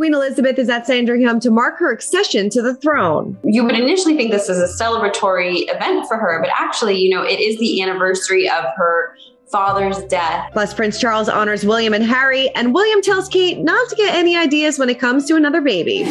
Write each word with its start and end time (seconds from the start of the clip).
Queen 0.00 0.14
Elizabeth 0.14 0.58
is 0.58 0.70
at 0.70 0.86
Sandringham 0.86 1.40
to 1.40 1.50
mark 1.50 1.78
her 1.78 1.92
accession 1.92 2.48
to 2.48 2.62
the 2.62 2.74
throne. 2.74 3.36
You 3.44 3.64
would 3.64 3.74
initially 3.74 4.16
think 4.16 4.30
this 4.30 4.48
is 4.48 4.58
a 4.58 4.82
celebratory 4.82 5.64
event 5.68 6.08
for 6.08 6.16
her, 6.16 6.40
but 6.40 6.48
actually, 6.58 6.96
you 6.96 7.14
know, 7.14 7.22
it 7.22 7.38
is 7.38 7.58
the 7.58 7.82
anniversary 7.82 8.48
of 8.48 8.64
her 8.78 9.14
father's 9.52 9.98
death. 10.04 10.48
Plus, 10.54 10.72
Prince 10.72 10.98
Charles 10.98 11.28
honors 11.28 11.66
William 11.66 11.92
and 11.92 12.02
Harry, 12.02 12.48
and 12.54 12.72
William 12.72 13.02
tells 13.02 13.28
Kate 13.28 13.58
not 13.58 13.90
to 13.90 13.96
get 13.96 14.14
any 14.14 14.38
ideas 14.38 14.78
when 14.78 14.88
it 14.88 14.98
comes 14.98 15.26
to 15.26 15.36
another 15.36 15.60
baby. 15.60 16.02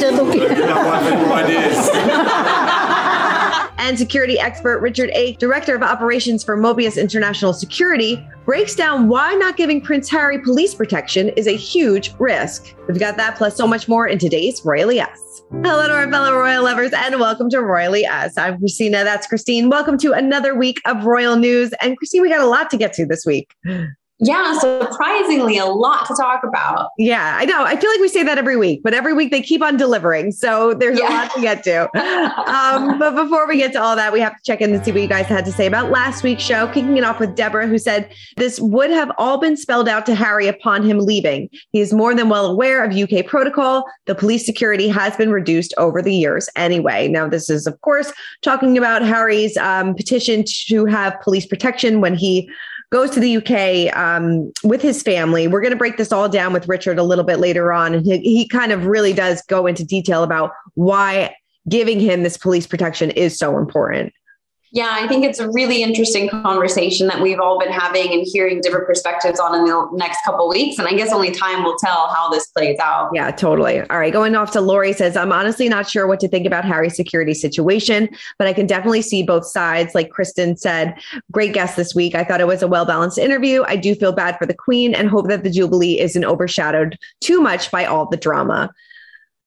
and 3.79 3.97
security 3.97 4.37
expert 4.37 4.79
Richard 4.81 5.09
A., 5.13 5.33
director 5.37 5.73
of 5.73 5.81
operations 5.81 6.43
for 6.43 6.57
Mobius 6.57 7.01
International 7.01 7.53
Security, 7.53 8.23
breaks 8.45 8.75
down 8.75 9.07
why 9.07 9.33
not 9.35 9.57
giving 9.57 9.79
Prince 9.79 10.09
Harry 10.09 10.37
police 10.39 10.75
protection 10.75 11.29
is 11.29 11.47
a 11.47 11.55
huge 11.55 12.13
risk. 12.19 12.75
We've 12.87 12.99
got 12.99 13.15
that 13.17 13.37
plus 13.37 13.55
so 13.55 13.65
much 13.65 13.87
more 13.87 14.05
in 14.05 14.19
today's 14.19 14.63
Royally 14.65 14.99
Us. 14.99 15.41
Hello 15.63 15.87
to 15.87 15.93
our 15.93 16.11
fellow 16.11 16.37
royal 16.37 16.63
lovers 16.63 16.91
and 16.93 17.19
welcome 17.19 17.49
to 17.49 17.61
Royally 17.61 18.05
Us. 18.05 18.37
I'm 18.37 18.59
Christina. 18.59 19.03
That's 19.03 19.25
Christine. 19.25 19.69
Welcome 19.69 19.97
to 19.99 20.11
another 20.11 20.53
week 20.53 20.81
of 20.85 21.05
royal 21.05 21.37
news. 21.37 21.71
And 21.81 21.97
Christine, 21.97 22.21
we 22.21 22.29
got 22.29 22.41
a 22.41 22.47
lot 22.47 22.69
to 22.71 22.77
get 22.77 22.93
to 22.93 23.05
this 23.05 23.25
week. 23.25 23.55
Yeah, 24.21 24.59
surprisingly, 24.59 25.57
a 25.57 25.65
lot 25.65 26.05
to 26.07 26.15
talk 26.15 26.43
about. 26.43 26.89
Yeah, 26.97 27.37
I 27.37 27.45
know. 27.45 27.63
I 27.63 27.77
feel 27.77 27.89
like 27.89 28.01
we 28.01 28.09
say 28.09 28.21
that 28.23 28.37
every 28.37 28.57
week, 28.57 28.81
but 28.83 28.93
every 28.93 29.13
week 29.13 29.31
they 29.31 29.41
keep 29.41 29.61
on 29.61 29.77
delivering. 29.77 30.33
So 30.33 30.73
there's 30.73 30.99
yeah. 30.99 31.07
a 31.07 31.11
lot 31.13 31.33
to 31.35 31.41
get 31.41 31.63
to. 31.63 31.83
um, 32.51 32.99
but 32.99 33.15
before 33.15 33.47
we 33.47 33.55
get 33.55 33.71
to 33.73 33.81
all 33.81 33.95
that, 33.95 34.11
we 34.11 34.19
have 34.19 34.35
to 34.35 34.43
check 34.43 34.59
in 34.59 34.75
and 34.75 34.83
see 34.83 34.91
what 34.91 35.01
you 35.01 35.07
guys 35.07 35.27
had 35.27 35.45
to 35.45 35.53
say 35.53 35.67
about 35.67 35.89
last 35.89 36.21
week's 36.21 36.43
show. 36.43 36.67
Kicking 36.67 36.97
it 36.97 37.05
off 37.05 37.21
with 37.21 37.33
Deborah, 37.35 37.65
who 37.65 37.77
said 37.77 38.11
this 38.35 38.59
would 38.59 38.89
have 38.89 39.09
all 39.17 39.37
been 39.37 39.55
spelled 39.55 39.87
out 39.87 40.05
to 40.07 40.15
Harry 40.15 40.47
upon 40.47 40.83
him 40.83 40.99
leaving. 40.99 41.49
He 41.71 41.79
is 41.79 41.93
more 41.93 42.13
than 42.13 42.27
well 42.27 42.45
aware 42.45 42.83
of 42.83 42.93
UK 42.93 43.25
protocol. 43.25 43.85
The 44.05 44.15
police 44.15 44.45
security 44.45 44.89
has 44.89 45.15
been 45.15 45.31
reduced 45.31 45.73
over 45.77 46.01
the 46.01 46.13
years 46.13 46.49
anyway. 46.57 47.07
Now, 47.07 47.29
this 47.29 47.49
is, 47.49 47.65
of 47.65 47.79
course, 47.81 48.11
talking 48.41 48.77
about 48.77 49.01
Harry's 49.01 49.55
um, 49.55 49.95
petition 49.95 50.43
to 50.67 50.85
have 50.87 51.19
police 51.21 51.45
protection 51.45 52.01
when 52.01 52.15
he 52.15 52.49
goes 52.91 53.11
to 53.11 53.19
the 53.19 53.37
UK 53.37 53.95
um, 53.95 54.51
with 54.63 54.81
his 54.81 55.03
family. 55.03 55.47
We're 55.47 55.61
going 55.61 55.71
to 55.71 55.77
break 55.77 55.97
this 55.97 56.11
all 56.11 56.27
down 56.27 56.53
with 56.53 56.67
Richard 56.67 56.97
a 56.97 57.03
little 57.03 57.23
bit 57.23 57.39
later 57.39 57.71
on. 57.71 57.93
And 57.93 58.05
he, 58.05 58.19
he 58.19 58.47
kind 58.47 58.71
of 58.71 58.85
really 58.85 59.13
does 59.13 59.41
go 59.43 59.67
into 59.67 59.85
detail 59.85 60.23
about 60.23 60.51
why 60.73 61.35
giving 61.67 61.99
him 61.99 62.23
this 62.23 62.37
police 62.37 62.65
protection 62.65 63.11
is 63.11 63.37
so 63.37 63.57
important. 63.57 64.13
Yeah, 64.71 64.89
I 64.91 65.07
think 65.07 65.25
it's 65.25 65.39
a 65.39 65.49
really 65.49 65.81
interesting 65.81 66.29
conversation 66.29 67.07
that 67.07 67.21
we've 67.21 67.39
all 67.39 67.57
been 67.57 67.71
having 67.71 68.13
and 68.13 68.21
hearing 68.23 68.61
different 68.61 68.85
perspectives 68.85 69.39
on 69.39 69.55
in 69.55 69.65
the 69.65 69.89
next 69.93 70.23
couple 70.23 70.47
weeks. 70.47 70.77
And 70.77 70.87
I 70.87 70.93
guess 70.93 71.11
only 71.11 71.31
time 71.31 71.63
will 71.63 71.75
tell 71.77 72.09
how 72.09 72.29
this 72.29 72.47
plays 72.47 72.77
out. 72.79 73.09
Yeah, 73.11 73.31
totally. 73.31 73.81
All 73.81 73.97
right. 73.97 74.13
Going 74.13 74.35
off 74.35 74.51
to 74.51 74.61
Lori 74.61 74.93
says, 74.93 75.17
I'm 75.17 75.31
honestly 75.31 75.69
not 75.69 75.89
sure 75.89 76.05
what 76.05 76.19
to 76.19 76.27
think 76.27 76.45
about 76.45 76.65
Harry's 76.65 76.95
security 76.95 77.33
situation, 77.33 78.09
but 78.37 78.47
I 78.47 78.53
can 78.53 78.67
definitely 78.67 79.01
see 79.01 79.23
both 79.23 79.45
sides. 79.45 79.95
Like 79.95 80.11
Kristen 80.11 80.55
said, 80.55 80.93
great 81.31 81.53
guest 81.53 81.75
this 81.75 81.95
week. 81.95 82.13
I 82.13 82.23
thought 82.23 82.41
it 82.41 82.47
was 82.47 82.61
a 82.61 82.67
well 82.67 82.85
balanced 82.85 83.17
interview. 83.17 83.63
I 83.65 83.75
do 83.75 83.95
feel 83.95 84.11
bad 84.11 84.37
for 84.37 84.45
the 84.45 84.53
Queen 84.53 84.93
and 84.93 85.09
hope 85.09 85.29
that 85.29 85.43
the 85.43 85.49
Jubilee 85.49 85.99
isn't 85.99 86.25
overshadowed 86.25 86.95
too 87.21 87.41
much 87.41 87.71
by 87.71 87.85
all 87.85 88.05
the 88.07 88.17
drama. 88.17 88.71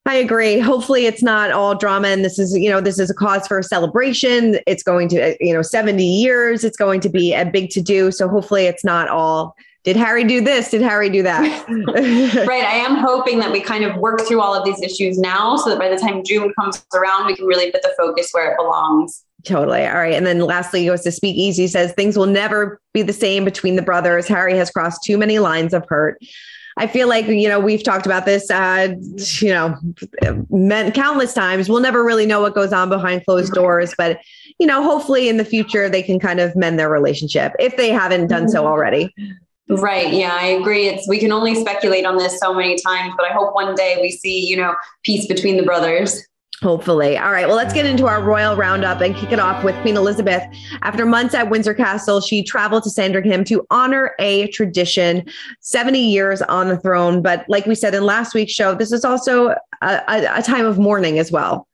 I 0.05 0.17
agree. 0.17 0.59
Hopefully 0.59 1.07
it's 1.07 1.23
not 1.23 1.53
all 1.53 1.77
drama 1.77 2.09
and 2.09 2.25
this 2.25 2.39
is, 2.39 2.57
you 2.57 2.69
know, 2.69 2.81
this 2.81 2.99
is 2.99 3.09
a 3.09 3.15
cause 3.15 3.47
for 3.47 3.61
a 3.61 3.63
celebration. 3.63 4.59
It's 4.67 4.83
going 4.83 5.09
to, 5.11 5.33
uh, 5.33 5.35
you 5.41 5.55
know, 5.55 5.63
70 5.63 6.05
years. 6.05 6.65
It's 6.65 6.77
going 6.77 7.01
to 7.01 7.09
be 7.09 7.33
a 7.33 7.45
big 7.45 7.71
to 7.71 7.81
do. 7.81 8.11
So 8.11 8.29
hopefully 8.29 8.67
it's 8.67 8.85
not 8.85 9.09
all 9.09 9.57
did 9.85 9.97
Harry 9.97 10.23
do 10.23 10.41
this? 10.41 10.71
Did 10.71 10.83
Harry 10.83 11.11
do 11.11 11.25
that? 11.25 11.69
right. 12.47 12.65
I 12.65 12.77
am 12.77 12.97
hoping 12.97 13.41
that 13.41 13.51
we 13.51 13.61
kind 13.61 13.85
of 13.85 13.97
work 13.97 14.21
through 14.21 14.41
all 14.41 14.55
of 14.55 14.65
these 14.65 14.81
issues 14.81 15.19
now 15.19 15.57
so 15.57 15.71
that 15.71 15.79
by 15.79 15.89
the 15.89 15.97
time 15.97 16.23
June 16.25 16.53
comes 16.55 16.85
around, 16.95 17.27
we 17.27 17.35
can 17.35 17.47
really 17.47 17.73
put 17.73 17.83
the 17.83 17.93
focus 17.99 18.29
where 18.31 18.53
it 18.53 18.57
belongs. 18.57 19.25
Totally. 19.45 19.85
All 19.85 19.95
right. 19.95 20.15
And 20.15 20.25
then 20.25 20.39
lastly, 20.39 20.83
he 20.83 20.87
goes 20.87 21.03
to 21.03 21.11
Speak 21.11 21.35
Easy 21.35 21.67
says 21.67 21.93
things 21.93 22.17
will 22.17 22.27
never 22.27 22.81
be 22.95 23.03
the 23.03 23.13
same 23.13 23.45
between 23.45 23.75
the 23.75 23.83
brothers. 23.83 24.29
Harry 24.29 24.57
has 24.57 24.71
crossed 24.71 25.03
too 25.03 25.19
many 25.19 25.41
lines 25.41 25.75
of 25.75 25.85
hurt. 25.89 26.17
I 26.77 26.87
feel 26.87 27.09
like, 27.09 27.27
you 27.27 27.49
know, 27.49 27.61
we've 27.61 27.83
talked 27.83 28.07
about 28.07 28.25
this, 28.25 28.51
uh, 28.51 28.95
you 29.41 29.51
know, 29.51 29.77
meant 30.51 30.95
countless 30.95 31.35
times. 31.35 31.69
We'll 31.69 31.81
never 31.81 32.05
really 32.05 32.27
know 32.27 32.41
what 32.41 32.55
goes 32.55 32.73
on 32.73 32.89
behind 32.89 33.25
closed 33.25 33.53
doors, 33.53 33.95
but, 33.99 34.19
you 34.59 34.67
know, 34.67 34.83
hopefully 34.83 35.29
in 35.29 35.37
the 35.37 35.45
future 35.45 35.89
they 35.89 36.03
can 36.03 36.19
kind 36.19 36.41
of 36.41 36.57
mend 36.57 36.79
their 36.79 36.89
relationship 36.89 37.53
if 37.59 37.77
they 37.77 37.91
haven't 37.91 38.29
done 38.29 38.49
so 38.49 38.67
already. 38.67 39.15
Right. 39.69 40.13
Yeah, 40.13 40.37
I 40.39 40.47
agree. 40.47 40.89
It's 40.89 41.09
we 41.09 41.19
can 41.19 41.33
only 41.33 41.55
speculate 41.55 42.05
on 42.05 42.19
this 42.19 42.39
so 42.39 42.53
many 42.53 42.77
times, 42.77 43.15
but 43.17 43.31
I 43.31 43.33
hope 43.33 43.55
one 43.55 43.75
day 43.75 43.99
we 44.01 44.11
see, 44.11 44.47
you 44.47 44.57
know, 44.57 44.75
peace 45.03 45.27
between 45.27 45.57
the 45.57 45.63
brothers. 45.63 46.27
Hopefully. 46.63 47.19
All 47.19 47.33
right. 47.33 47.49
Well, 47.49 47.57
let's 47.57 47.75
get 47.75 47.87
into 47.87 48.07
our 48.07 48.23
royal 48.23 48.55
roundup 48.55 49.01
and 49.01 49.17
kick 49.17 49.33
it 49.33 49.41
off 49.41 49.65
with 49.65 49.75
Queen 49.83 49.97
Elizabeth. 49.97 50.45
After 50.83 51.05
months 51.05 51.35
at 51.35 51.51
Windsor 51.51 51.75
Castle, 51.75 52.21
she 52.21 52.45
traveled 52.45 52.85
to 52.85 52.91
Sandringham 52.91 53.43
to 53.45 53.67
honor 53.71 54.15
a 54.21 54.47
tradition, 54.49 55.25
70 55.59 55.99
years 55.99 56.41
on 56.43 56.69
the 56.69 56.79
throne. 56.79 57.21
But 57.21 57.45
like 57.49 57.67
we 57.67 57.75
said 57.75 57.97
in 57.97 58.05
last 58.05 58.33
week's 58.33 58.53
show, 58.53 58.77
this 58.77 58.93
is 58.93 59.05
also 59.05 59.49
a, 59.49 59.57
a, 59.83 60.39
a 60.39 60.43
time 60.43 60.65
of 60.65 60.79
mourning 60.79 61.19
as 61.19 61.33
well. 61.33 61.67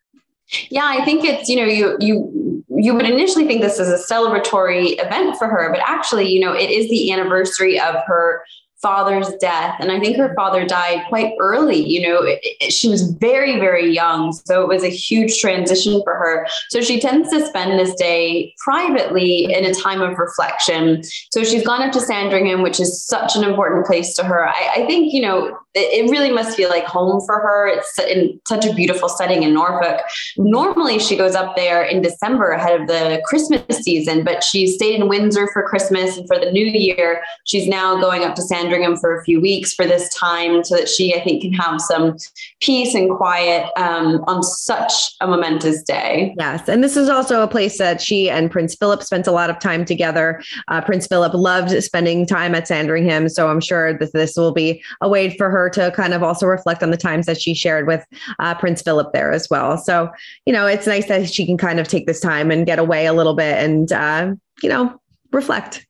Yeah, 0.71 0.87
I 0.87 1.05
think 1.05 1.23
it's, 1.23 1.51
you 1.51 1.57
know, 1.57 1.67
you 1.67 1.97
you 2.01 2.65
you 2.71 2.95
would 2.95 3.05
initially 3.05 3.47
think 3.47 3.61
this 3.61 3.79
is 3.79 3.89
a 3.89 4.13
celebratory 4.13 4.93
event 5.05 5.37
for 5.37 5.49
her, 5.49 5.71
but 5.71 5.81
actually, 5.87 6.29
you 6.29 6.41
know, 6.41 6.53
it 6.53 6.71
is 6.71 6.89
the 6.89 7.13
anniversary 7.13 7.79
of 7.79 7.97
her 8.07 8.43
father's 8.83 9.29
death. 9.41 9.77
And 9.81 9.91
i 9.91 10.01
think 10.01 10.17
her 10.17 10.35
father 10.35 10.67
died 10.67 11.05
quite 11.09 11.35
early 11.41 11.77
you 11.77 12.07
know 12.07 12.23
it, 12.23 12.41
it, 12.43 12.73
she 12.73 12.89
was 12.89 13.03
very 13.03 13.59
very 13.59 13.91
young. 13.93 14.33
So 14.33 14.63
it 14.63 14.69
was 14.69 14.83
a 14.83 14.89
huge 14.89 15.39
transition 15.39 16.01
for 16.05 16.15
her. 16.15 16.47
So 16.71 16.81
she 16.81 17.01
tends 17.01 17.31
to 17.31 17.45
spend 17.47 17.79
this 17.79 17.95
day 17.95 18.55
privately 18.59 19.53
in 19.53 19.65
a 19.65 19.75
time 19.75 20.01
of 20.01 20.19
reflection. 20.19 21.03
So 21.31 21.45
she's 21.45 21.65
gone 21.65 21.83
up 21.83 21.93
to 21.93 22.01
sandringham 22.01 22.63
which 22.63 22.81
is 22.81 23.03
such 23.03 23.37
an 23.37 23.45
important 23.45 23.87
place 23.87 24.15
to 24.15 24.25
her. 24.25 24.49
I, 24.49 24.73
I 24.77 24.87
think 24.87 25.13
you 25.13 25.23
know 25.23 25.59
it, 25.75 26.07
it 26.07 26.11
really 26.11 26.33
must 26.33 26.57
feel 26.57 26.69
like 26.69 26.85
home 26.85 27.21
for 27.27 27.41
her. 27.41 27.69
It's 27.69 27.99
in 27.99 28.41
such 28.47 28.65
a 28.67 28.75
beautiful 28.75 29.09
setting 29.09 29.43
in 29.43 29.53
norfolk. 29.53 30.01
Normally 30.37 30.99
she 30.99 31.17
goes 31.17 31.35
up 31.35 31.57
there 31.57 31.83
in 31.83 32.03
december 32.03 32.51
ahead 32.51 32.81
of 32.81 32.87
the 32.87 33.21
christmas 33.25 33.63
season 33.79 34.25
but 34.25 34.43
she 34.43 34.67
stayed 34.67 35.01
in 35.01 35.09
windsor 35.09 35.49
for 35.53 35.63
christmas 35.69 36.17
and 36.17 36.27
for 36.27 36.39
the 36.39 36.51
new 36.51 36.67
year. 36.67 37.23
She's 37.45 37.67
now 37.67 38.01
going 38.01 38.25
up 38.25 38.35
to 38.37 38.43
sandringham 38.43 38.68
Sandringham 38.69 38.97
for 38.97 39.19
a 39.19 39.25
few 39.25 39.41
weeks 39.41 39.73
for 39.73 39.87
this 39.87 40.13
time 40.15 40.63
so 40.63 40.77
that 40.77 40.89
she, 40.89 41.15
I 41.15 41.21
think, 41.25 41.43
can 41.43 41.53
have 41.55 41.81
some 41.81 42.17
peace 42.61 42.95
and 42.95 43.11
quiet 43.11 43.71
um, 43.77 44.23
on 44.27 44.43
such 44.43 44.93
a 45.21 45.27
momentous 45.27 45.83
day. 45.83 46.35
Yes. 46.39 46.69
And 46.69 46.85
this 46.85 46.97
is 46.97 47.09
also 47.09 47.43
a 47.43 47.49
place 47.49 47.79
that 47.79 48.01
she 48.03 48.29
and 48.29 48.51
Prince 48.51 48.75
Philip 48.75 49.03
spent 49.03 49.27
a 49.27 49.33
lot 49.33 49.49
of 49.49 49.59
time 49.59 49.85
together. 49.85 50.43
Uh, 50.69 50.81
Prince 50.83 51.07
Philip 51.07 51.33
loved 51.33 51.83
spending 51.83 52.27
time 52.27 52.55
at 52.55 52.69
Sandringham. 52.69 53.29
So 53.29 53.49
I'm 53.49 53.61
sure 53.61 53.97
that 53.97 54.13
this 54.13 54.37
will 54.37 54.53
be 54.53 54.83
a 55.01 55.09
way 55.09 55.35
for 55.37 55.49
her 55.49 55.71
to 55.71 55.91
kind 55.93 56.13
of 56.13 56.23
also 56.23 56.47
reflect 56.47 56.83
on 56.83 56.91
the 56.91 56.97
times 56.97 57.27
that 57.27 57.41
she 57.41 57.55
shared 57.55 57.87
with 57.87 58.05
uh, 58.39 58.55
Prince 58.55 58.83
Philip 58.83 59.13
there 59.13 59.33
as 59.33 59.49
well. 59.51 59.79
So, 59.79 60.11
you 60.45 60.53
know, 60.53 60.67
it's 60.67 60.87
nice 60.87 61.07
that 61.07 61.33
she 61.33 61.47
can 61.47 61.57
kind 61.57 61.81
of 61.81 61.89
take 61.89 62.07
this 62.07 62.21
time 62.21 62.51
and 62.51 62.67
get 62.67 62.79
away 62.79 63.07
a 63.07 63.13
little 63.15 63.35
bit 63.35 63.57
and, 63.59 63.91
uh, 63.93 64.35
you 64.63 64.69
know, 64.69 65.01
reflect. 65.33 65.87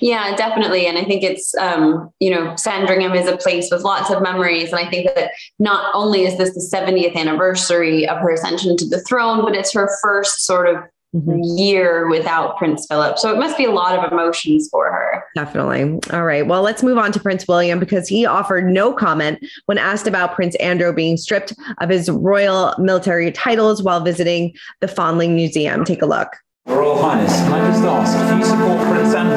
Yeah, 0.00 0.34
definitely. 0.36 0.86
And 0.86 0.98
I 0.98 1.04
think 1.04 1.22
it's, 1.22 1.54
um, 1.56 2.10
you 2.20 2.30
know, 2.30 2.54
Sandringham 2.56 3.14
is 3.14 3.28
a 3.28 3.36
place 3.36 3.68
with 3.70 3.82
lots 3.82 4.10
of 4.10 4.22
memories. 4.22 4.70
And 4.70 4.78
I 4.78 4.88
think 4.88 5.14
that 5.14 5.32
not 5.58 5.94
only 5.94 6.24
is 6.24 6.38
this 6.38 6.54
the 6.54 6.76
70th 6.76 7.14
anniversary 7.14 8.08
of 8.08 8.18
her 8.18 8.30
ascension 8.30 8.76
to 8.76 8.88
the 8.88 9.00
throne, 9.02 9.44
but 9.44 9.54
it's 9.54 9.72
her 9.72 9.90
first 10.02 10.44
sort 10.44 10.68
of 10.68 10.82
mm-hmm. 11.14 11.40
year 11.58 12.08
without 12.08 12.56
Prince 12.56 12.86
Philip. 12.86 13.18
So 13.18 13.32
it 13.32 13.38
must 13.38 13.56
be 13.56 13.64
a 13.64 13.70
lot 13.70 13.98
of 13.98 14.10
emotions 14.12 14.68
for 14.70 14.90
her. 14.90 15.24
Definitely. 15.34 15.98
All 16.12 16.24
right. 16.24 16.46
Well, 16.46 16.62
let's 16.62 16.82
move 16.82 16.98
on 16.98 17.12
to 17.12 17.20
Prince 17.20 17.46
William 17.46 17.78
because 17.78 18.08
he 18.08 18.26
offered 18.26 18.66
no 18.66 18.92
comment 18.92 19.38
when 19.66 19.78
asked 19.78 20.06
about 20.06 20.34
Prince 20.34 20.54
Andrew 20.56 20.92
being 20.92 21.16
stripped 21.16 21.52
of 21.78 21.88
his 21.88 22.10
royal 22.10 22.74
military 22.78 23.30
titles 23.32 23.82
while 23.82 24.00
visiting 24.00 24.54
the 24.80 24.88
Foundling 24.88 25.34
Museum. 25.34 25.84
Take 25.84 26.02
a 26.02 26.06
look. 26.06 26.28
Royal 26.66 27.02
Highness, 27.02 27.34
can 27.40 27.52
I 27.54 27.70
just 27.70 27.82
ask, 27.84 28.30
do 28.30 28.36
you 28.38 28.44
support 28.44 28.86
Prince 28.88 29.14
Andrew? 29.14 29.36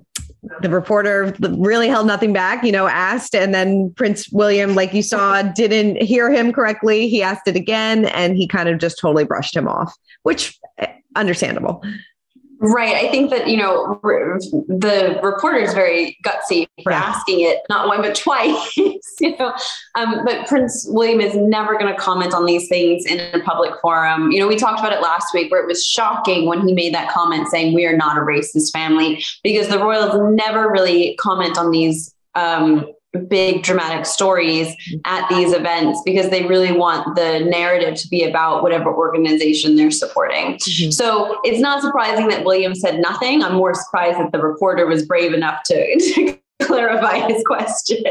the 0.61 0.69
reporter 0.69 1.35
really 1.41 1.89
held 1.89 2.07
nothing 2.07 2.35
back, 2.35 2.63
you 2.63 2.73
know, 2.73 2.87
asked, 2.87 3.35
and 3.35 3.55
then 3.55 3.93
Prince 3.97 4.29
William, 4.31 4.75
like 4.75 4.93
you 4.93 5.03
saw, 5.03 5.41
didn't 5.41 6.03
hear 6.03 6.31
him 6.31 6.53
correctly. 6.53 7.09
He 7.09 7.23
asked 7.23 7.49
it 7.49 7.57
again, 7.57 8.05
and 8.07 8.37
he 8.37 8.47
kind 8.47 8.69
of 8.69 8.79
just 8.79 8.99
totally 8.99 9.25
brushed 9.25 9.57
him 9.57 9.67
off, 9.67 9.95
which 10.23 10.59
eh, 10.79 10.93
understandable. 11.17 11.83
Right. 12.65 12.95
I 12.95 13.11
think 13.11 13.31
that, 13.31 13.49
you 13.49 13.57
know, 13.57 13.99
the 14.03 15.19
reporter 15.21 15.59
is 15.59 15.75
very 15.75 16.17
gutsy 16.25 16.69
for 16.85 16.93
asking 16.93 17.41
it, 17.41 17.59
not 17.69 17.89
one, 17.89 18.01
but 18.01 18.15
twice, 18.17 18.77
you 18.77 19.37
know. 19.37 19.53
Um, 19.97 20.25
but 20.25 20.47
Prince 20.47 20.87
William 20.89 21.21
is 21.21 21.35
never 21.35 21.77
going 21.77 21.93
to 21.93 21.99
comment 21.99 22.33
on 22.33 22.47
these 22.47 22.69
things 22.69 23.05
in 23.05 23.19
a 23.35 23.43
public 23.43 23.73
forum. 23.83 24.31
You 24.31 24.39
know, 24.39 24.47
we 24.47 24.55
talked 24.55 24.79
about 24.79 24.93
it 24.93 25.03
last 25.03 25.35
week 25.35 25.51
where 25.51 25.61
it 25.61 25.67
was 25.67 25.85
shocking 25.85 26.47
when 26.47 26.67
he 26.67 26.73
made 26.73 26.95
that 26.95 27.11
comment 27.11 27.49
saying, 27.49 27.75
we 27.75 27.85
are 27.85 27.97
not 27.97 28.17
a 28.17 28.21
racist 28.21 28.71
family, 28.71 29.25
because 29.43 29.67
the 29.67 29.81
royals 29.81 30.15
never 30.33 30.71
really 30.71 31.17
comment 31.17 31.59
on 31.59 31.73
these 31.73 32.15
um, 32.37 32.87
big 33.19 33.63
dramatic 33.63 34.07
stories 34.07 34.75
at 35.05 35.29
these 35.29 35.53
events 35.53 36.01
because 36.05 36.31
they 36.31 36.47
really 36.47 36.73
want 36.73 37.15
the 37.17 37.41
narrative 37.41 37.95
to 37.97 38.09
be 38.09 38.25
about 38.25 38.63
whatever 38.63 38.93
organization 38.93 39.77
they're 39.77 39.91
supporting. 39.91 40.55
Mm-hmm. 40.55 40.91
So 40.91 41.39
it's 41.45 41.61
not 41.61 41.83
surprising 41.83 42.29
that 42.29 42.45
William 42.45 42.75
said 42.75 43.01
nothing. 43.01 43.43
I'm 43.43 43.55
more 43.55 43.75
surprised 43.75 44.19
that 44.19 44.33
the 44.33 44.41
reporter 44.41 44.87
was 44.87 45.05
brave 45.05 45.35
enough 45.35 45.63
to, 45.65 45.99
to 46.15 46.39
clarify 46.67 47.27
his 47.29 47.43
question. 47.45 48.03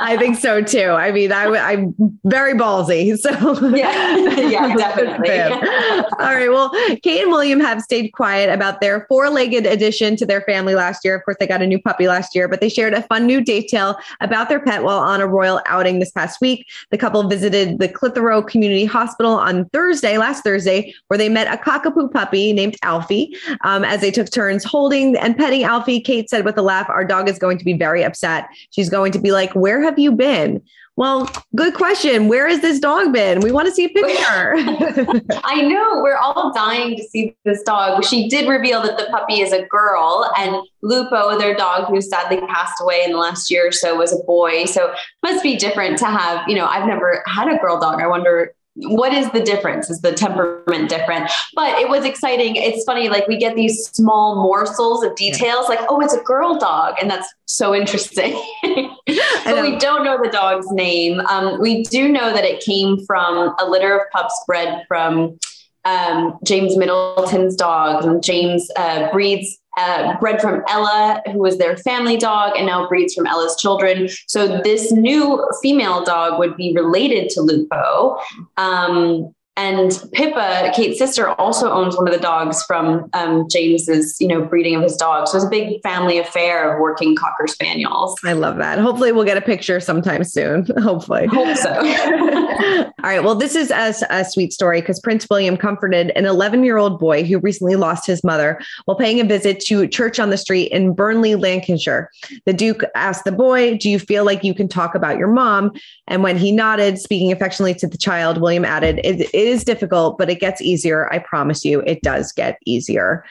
I 0.00 0.16
think 0.18 0.36
so 0.36 0.62
too. 0.62 0.90
I 0.90 1.12
mean, 1.12 1.32
I, 1.32 1.46
I'm 1.46 1.94
very 2.24 2.54
ballsy. 2.54 3.18
So 3.18 3.30
yeah, 3.74 4.16
yeah, 4.48 4.76
definitely. 4.76 5.40
All 5.40 6.34
right. 6.34 6.48
Well, 6.50 6.70
Kate 7.02 7.22
and 7.22 7.30
William 7.30 7.60
have 7.60 7.82
stayed 7.82 8.10
quiet 8.10 8.52
about 8.52 8.80
their 8.80 9.06
four-legged 9.08 9.66
addition 9.66 10.16
to 10.16 10.26
their 10.26 10.42
family 10.42 10.74
last 10.74 11.04
year. 11.04 11.16
Of 11.16 11.24
course, 11.24 11.36
they 11.40 11.46
got 11.46 11.62
a 11.62 11.66
new 11.66 11.80
puppy 11.80 12.08
last 12.08 12.34
year, 12.34 12.48
but 12.48 12.60
they 12.60 12.68
shared 12.68 12.94
a 12.94 13.02
fun 13.02 13.26
new 13.26 13.40
detail 13.40 13.96
about 14.20 14.48
their 14.48 14.60
pet 14.60 14.82
while 14.82 14.98
on 14.98 15.20
a 15.20 15.26
royal 15.26 15.60
outing 15.66 15.98
this 15.98 16.10
past 16.10 16.40
week. 16.40 16.66
The 16.90 16.98
couple 16.98 17.26
visited 17.28 17.78
the 17.78 17.88
Clitheroe 17.88 18.42
Community 18.42 18.84
Hospital 18.84 19.32
on 19.32 19.68
Thursday, 19.70 20.18
last 20.18 20.44
Thursday, 20.44 20.94
where 21.08 21.18
they 21.18 21.28
met 21.28 21.52
a 21.52 21.56
cockapoo 21.56 22.12
puppy 22.12 22.52
named 22.52 22.76
Alfie. 22.82 23.34
Um, 23.62 23.84
as 23.84 24.00
they 24.00 24.10
took 24.10 24.30
turns 24.30 24.64
holding 24.64 25.16
and 25.16 25.36
petting 25.36 25.64
Alfie, 25.64 26.00
Kate 26.00 26.28
said 26.28 26.44
with 26.44 26.58
a 26.58 26.62
laugh, 26.62 26.88
"Our 26.88 27.04
dog 27.04 27.28
is 27.28 27.38
going 27.38 27.58
to 27.58 27.64
be 27.64 27.72
very 27.72 27.87
very 27.88 28.04
upset. 28.04 28.48
She's 28.70 28.90
going 28.90 29.12
to 29.12 29.18
be 29.18 29.32
like, 29.32 29.52
Where 29.54 29.82
have 29.82 29.98
you 29.98 30.12
been? 30.12 30.62
Well, 30.96 31.30
good 31.54 31.74
question. 31.74 32.26
Where 32.26 32.48
has 32.48 32.60
this 32.60 32.80
dog 32.80 33.12
been? 33.12 33.38
We 33.38 33.52
want 33.52 33.68
to 33.68 33.72
see 33.72 33.84
a 33.84 33.88
picture. 33.88 34.54
I 35.44 35.62
know. 35.62 36.00
We're 36.02 36.16
all 36.16 36.52
dying 36.52 36.96
to 36.96 37.04
see 37.04 37.36
this 37.44 37.62
dog. 37.62 38.04
She 38.04 38.28
did 38.28 38.48
reveal 38.48 38.82
that 38.82 38.98
the 38.98 39.04
puppy 39.04 39.40
is 39.40 39.52
a 39.52 39.64
girl, 39.66 40.28
and 40.36 40.56
Lupo, 40.82 41.38
their 41.38 41.54
dog, 41.54 41.86
who 41.86 42.00
sadly 42.00 42.40
passed 42.48 42.82
away 42.82 43.04
in 43.04 43.12
the 43.12 43.16
last 43.16 43.48
year 43.48 43.68
or 43.68 43.72
so, 43.72 43.94
was 43.94 44.12
a 44.12 44.24
boy. 44.24 44.64
So 44.64 44.90
it 44.90 44.98
must 45.22 45.40
be 45.44 45.54
different 45.54 45.98
to 45.98 46.06
have, 46.06 46.42
you 46.48 46.56
know, 46.56 46.66
I've 46.66 46.88
never 46.88 47.22
had 47.28 47.46
a 47.46 47.58
girl 47.58 47.78
dog. 47.78 48.00
I 48.00 48.08
wonder 48.08 48.52
what 48.80 49.12
is 49.12 49.30
the 49.32 49.40
difference? 49.40 49.90
Is 49.90 50.00
the 50.00 50.12
temperament 50.12 50.88
different? 50.88 51.30
But 51.54 51.78
it 51.78 51.88
was 51.88 52.04
exciting. 52.04 52.56
It's 52.56 52.84
funny, 52.84 53.08
like 53.08 53.26
we 53.26 53.36
get 53.36 53.56
these 53.56 53.88
small 53.90 54.36
morsels 54.36 55.02
of 55.02 55.16
details, 55.16 55.68
like, 55.68 55.80
oh, 55.88 56.00
it's 56.00 56.14
a 56.14 56.20
girl 56.22 56.58
dog. 56.58 56.94
And 57.00 57.10
that's 57.10 57.32
so 57.46 57.74
interesting. 57.74 58.32
but 58.62 59.62
we 59.62 59.76
don't 59.78 60.04
know 60.04 60.18
the 60.22 60.30
dog's 60.30 60.70
name. 60.70 61.20
Um, 61.20 61.60
we 61.60 61.82
do 61.84 62.08
know 62.08 62.32
that 62.32 62.44
it 62.44 62.60
came 62.60 63.04
from 63.04 63.54
a 63.58 63.68
litter 63.68 63.96
of 63.96 64.02
pups 64.12 64.40
bred 64.46 64.84
from 64.86 65.38
um, 65.84 66.38
James 66.44 66.76
Middleton's 66.76 67.56
dogs. 67.56 68.04
And 68.04 68.22
James 68.22 68.70
uh, 68.76 69.10
breeds 69.10 69.57
uh, 69.78 70.18
bred 70.18 70.40
from 70.40 70.62
Ella, 70.68 71.22
who 71.32 71.38
was 71.38 71.56
their 71.58 71.76
family 71.76 72.16
dog, 72.16 72.52
and 72.56 72.66
now 72.66 72.88
breeds 72.88 73.14
from 73.14 73.26
Ella's 73.26 73.56
children. 73.56 74.08
So 74.26 74.60
this 74.62 74.92
new 74.92 75.48
female 75.62 76.04
dog 76.04 76.38
would 76.38 76.56
be 76.56 76.74
related 76.74 77.30
to 77.30 77.40
Lupo. 77.40 78.18
Um, 78.56 79.34
and 79.58 80.00
Pippa, 80.12 80.70
Kate's 80.72 80.98
sister, 80.98 81.30
also 81.30 81.68
owns 81.68 81.96
one 81.96 82.06
of 82.06 82.14
the 82.14 82.20
dogs 82.20 82.62
from 82.62 83.10
um, 83.12 83.48
James's, 83.50 84.16
you 84.20 84.28
know, 84.28 84.44
breeding 84.44 84.76
of 84.76 84.82
his 84.82 84.96
dogs. 84.96 85.32
So 85.32 85.38
it's 85.38 85.46
a 85.46 85.50
big 85.50 85.82
family 85.82 86.16
affair 86.18 86.72
of 86.72 86.80
working 86.80 87.16
cocker 87.16 87.48
spaniels. 87.48 88.16
I 88.24 88.34
love 88.34 88.58
that. 88.58 88.78
Hopefully, 88.78 89.10
we'll 89.10 89.24
get 89.24 89.36
a 89.36 89.40
picture 89.40 89.80
sometime 89.80 90.22
soon. 90.22 90.64
Hopefully, 90.78 91.26
hope 91.26 91.56
so. 91.56 91.70
All 91.74 92.92
right. 93.02 93.24
Well, 93.24 93.34
this 93.34 93.56
is 93.56 93.72
a, 93.72 93.92
a 94.10 94.24
sweet 94.24 94.52
story 94.52 94.80
because 94.80 95.00
Prince 95.00 95.26
William 95.28 95.56
comforted 95.56 96.12
an 96.14 96.24
11 96.24 96.62
year 96.62 96.76
old 96.76 97.00
boy 97.00 97.24
who 97.24 97.40
recently 97.40 97.74
lost 97.74 98.06
his 98.06 98.22
mother 98.22 98.60
while 98.84 98.96
paying 98.96 99.20
a 99.20 99.24
visit 99.24 99.58
to 99.60 99.88
Church 99.88 100.20
on 100.20 100.30
the 100.30 100.36
Street 100.36 100.70
in 100.70 100.94
Burnley, 100.94 101.34
Lancashire. 101.34 102.12
The 102.46 102.52
Duke 102.52 102.84
asked 102.94 103.24
the 103.24 103.32
boy, 103.32 103.76
"Do 103.76 103.90
you 103.90 103.98
feel 103.98 104.24
like 104.24 104.44
you 104.44 104.54
can 104.54 104.68
talk 104.68 104.94
about 104.94 105.18
your 105.18 105.28
mom?" 105.28 105.72
And 106.06 106.22
when 106.22 106.38
he 106.38 106.52
nodded, 106.52 106.98
speaking 106.98 107.32
affectionately 107.32 107.74
to 107.74 107.88
the 107.88 107.98
child, 107.98 108.40
William 108.40 108.64
added, 108.64 109.00
"It, 109.02 109.28
it 109.34 109.47
is 109.48 109.64
difficult, 109.64 110.18
but 110.18 110.30
it 110.30 110.40
gets 110.40 110.60
easier. 110.60 111.12
I 111.12 111.18
promise 111.18 111.64
you, 111.64 111.80
it 111.80 112.02
does 112.02 112.32
get 112.32 112.58
easier. 112.64 113.24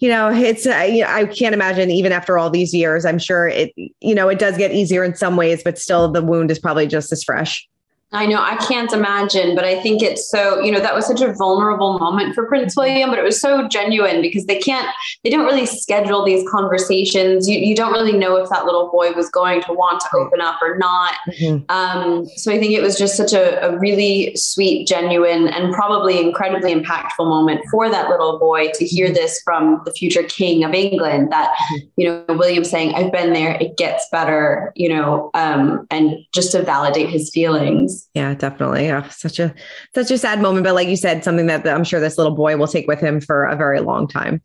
You 0.00 0.10
know, 0.10 0.28
it's, 0.30 0.66
uh, 0.66 0.86
you 0.88 1.02
know, 1.02 1.10
I 1.10 1.24
can't 1.24 1.54
imagine 1.54 1.90
even 1.90 2.12
after 2.12 2.38
all 2.38 2.50
these 2.50 2.72
years, 2.74 3.04
I'm 3.04 3.18
sure 3.18 3.48
it, 3.48 3.72
you 3.76 4.14
know, 4.14 4.28
it 4.28 4.38
does 4.38 4.56
get 4.56 4.72
easier 4.72 5.02
in 5.02 5.16
some 5.16 5.36
ways, 5.36 5.62
but 5.64 5.78
still 5.78 6.10
the 6.10 6.22
wound 6.22 6.50
is 6.50 6.58
probably 6.58 6.86
just 6.86 7.12
as 7.12 7.24
fresh. 7.24 7.66
I 8.12 8.24
know 8.24 8.40
I 8.40 8.56
can't 8.56 8.92
imagine, 8.92 9.54
but 9.54 9.64
I 9.64 9.80
think 9.80 10.02
it's 10.02 10.30
so, 10.30 10.60
you 10.60 10.72
know, 10.72 10.80
that 10.80 10.94
was 10.94 11.06
such 11.06 11.20
a 11.20 11.32
vulnerable 11.34 11.98
moment 11.98 12.34
for 12.34 12.46
Prince. 12.46 12.74
William, 12.76 13.10
but 13.10 13.18
it 13.18 13.24
was 13.24 13.40
so 13.40 13.68
genuine 13.68 14.22
because 14.22 14.46
they 14.46 14.58
can't, 14.58 14.88
they 15.24 15.30
don't 15.30 15.44
really 15.44 15.66
schedule 15.66 16.24
these 16.24 16.48
conversations. 16.48 17.48
You, 17.48 17.58
you 17.58 17.74
don't 17.74 17.92
really 17.92 18.16
know 18.16 18.36
if 18.36 18.48
that 18.50 18.64
little 18.64 18.90
boy 18.90 19.12
was 19.12 19.28
going 19.30 19.62
to 19.62 19.72
want 19.72 20.00
to 20.00 20.16
open 20.16 20.40
up 20.40 20.60
or 20.62 20.78
not. 20.78 21.14
Mm-hmm. 21.28 21.64
Um, 21.68 22.26
so 22.36 22.52
I 22.52 22.58
think 22.58 22.72
it 22.72 22.82
was 22.82 22.96
just 22.96 23.16
such 23.16 23.32
a, 23.32 23.62
a 23.66 23.78
really 23.78 24.34
sweet, 24.36 24.86
genuine, 24.86 25.48
and 25.48 25.74
probably 25.74 26.20
incredibly 26.20 26.74
impactful 26.74 27.18
moment 27.18 27.62
for 27.70 27.90
that 27.90 28.08
little 28.08 28.38
boy 28.38 28.70
to 28.74 28.84
hear 28.84 29.06
mm-hmm. 29.06 29.14
this 29.14 29.40
from 29.44 29.82
the 29.84 29.92
future 29.92 30.22
king 30.22 30.64
of 30.64 30.72
England 30.72 31.32
that, 31.32 31.50
mm-hmm. 31.50 31.86
you 31.96 32.08
know, 32.08 32.24
William 32.28 32.64
saying, 32.64 32.94
I've 32.94 33.12
been 33.12 33.32
there, 33.32 33.56
it 33.60 33.76
gets 33.76 34.06
better, 34.10 34.72
you 34.76 34.88
know, 34.88 35.30
um, 35.34 35.86
and 35.90 36.16
just 36.32 36.52
to 36.52 36.62
validate 36.62 37.10
his 37.10 37.30
feelings. 37.30 37.97
Yeah, 38.14 38.34
definitely. 38.34 38.90
Oh, 38.90 39.04
such 39.10 39.38
a 39.38 39.54
such 39.94 40.10
a 40.10 40.18
sad 40.18 40.40
moment, 40.40 40.64
but 40.64 40.74
like 40.74 40.88
you 40.88 40.96
said, 40.96 41.24
something 41.24 41.46
that 41.46 41.66
I'm 41.66 41.84
sure 41.84 42.00
this 42.00 42.18
little 42.18 42.34
boy 42.34 42.56
will 42.56 42.68
take 42.68 42.86
with 42.86 43.00
him 43.00 43.20
for 43.20 43.44
a 43.44 43.56
very 43.56 43.80
long 43.80 44.06
time. 44.06 44.42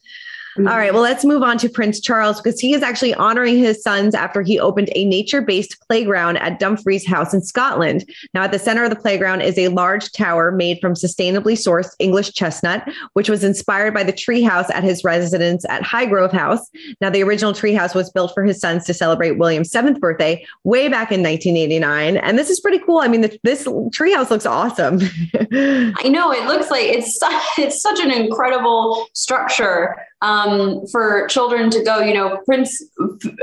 Mm-hmm. 0.58 0.68
All 0.68 0.78
right. 0.78 0.94
Well, 0.94 1.02
let's 1.02 1.26
move 1.26 1.42
on 1.42 1.58
to 1.60 1.70
Prince 1.70 2.00
Charles 2.00 2.40
because 2.40 2.60
he 2.60 2.74
is 2.74 2.84
actually 2.84 3.16
honoring 3.16 3.58
his 3.58 3.82
sons 3.82 4.14
after 4.14 4.44
he 4.44 4.60
opened 4.60 4.90
a 4.94 5.04
nature 5.06 5.42
based 5.42 5.80
playground 5.88 6.38
at 6.38 6.60
Dumfries 6.60 7.08
House 7.08 7.34
in 7.34 7.42
Scotland. 7.42 8.08
Now, 8.36 8.44
at 8.44 8.52
the 8.52 8.60
center 8.60 8.84
of 8.84 8.92
the 8.92 8.96
playground 8.96 9.42
is 9.42 9.58
a 9.58 9.70
large 9.70 10.12
tower 10.12 10.52
made 10.52 10.80
from 10.80 10.94
sustainably 10.94 11.54
sourced 11.54 11.96
English 11.98 12.34
chestnut, 12.34 12.88
which 13.14 13.30
was 13.30 13.44
inspired 13.44 13.96
by 13.96 14.04
the 14.04 14.14
treehouse 14.14 14.70
at 14.72 14.84
his 14.84 15.04
residence 15.04 15.66
at 15.70 15.82
Highgrove 15.82 16.32
House. 16.32 16.70
Now, 17.02 17.10
the 17.10 17.24
original 17.24 17.54
treehouse 17.54 17.96
was 17.96 18.12
built 18.12 18.32
for 18.36 18.44
his 18.44 18.60
sons 18.60 18.86
to 18.86 18.94
celebrate 18.94 19.40
William's 19.40 19.72
seventh 19.72 20.00
birthday 20.00 20.46
way 20.64 20.88
back 20.88 21.12
in 21.12 21.24
1989. 21.24 22.18
And 22.18 22.38
this 22.38 22.52
is 22.52 22.60
pretty 22.60 22.80
cool. 22.80 23.00
I 23.00 23.08
mean, 23.08 23.22
the, 23.22 23.40
this 23.42 23.66
treehouse 23.66 24.30
looks 24.30 24.46
awesome. 24.46 25.00
I 25.52 26.10
know 26.10 26.32
it 26.32 26.46
looks 26.46 26.70
like 26.70 26.86
it's, 26.86 27.18
it's 27.58 27.82
such 27.82 28.00
an 28.00 28.12
incredible 28.12 29.08
structure 29.14 29.96
um, 30.24 30.88
for 30.88 31.28
children 31.28 31.70
to 31.70 31.84
go. 31.84 32.00
You 32.00 32.14
know, 32.14 32.40
Prince 32.46 32.82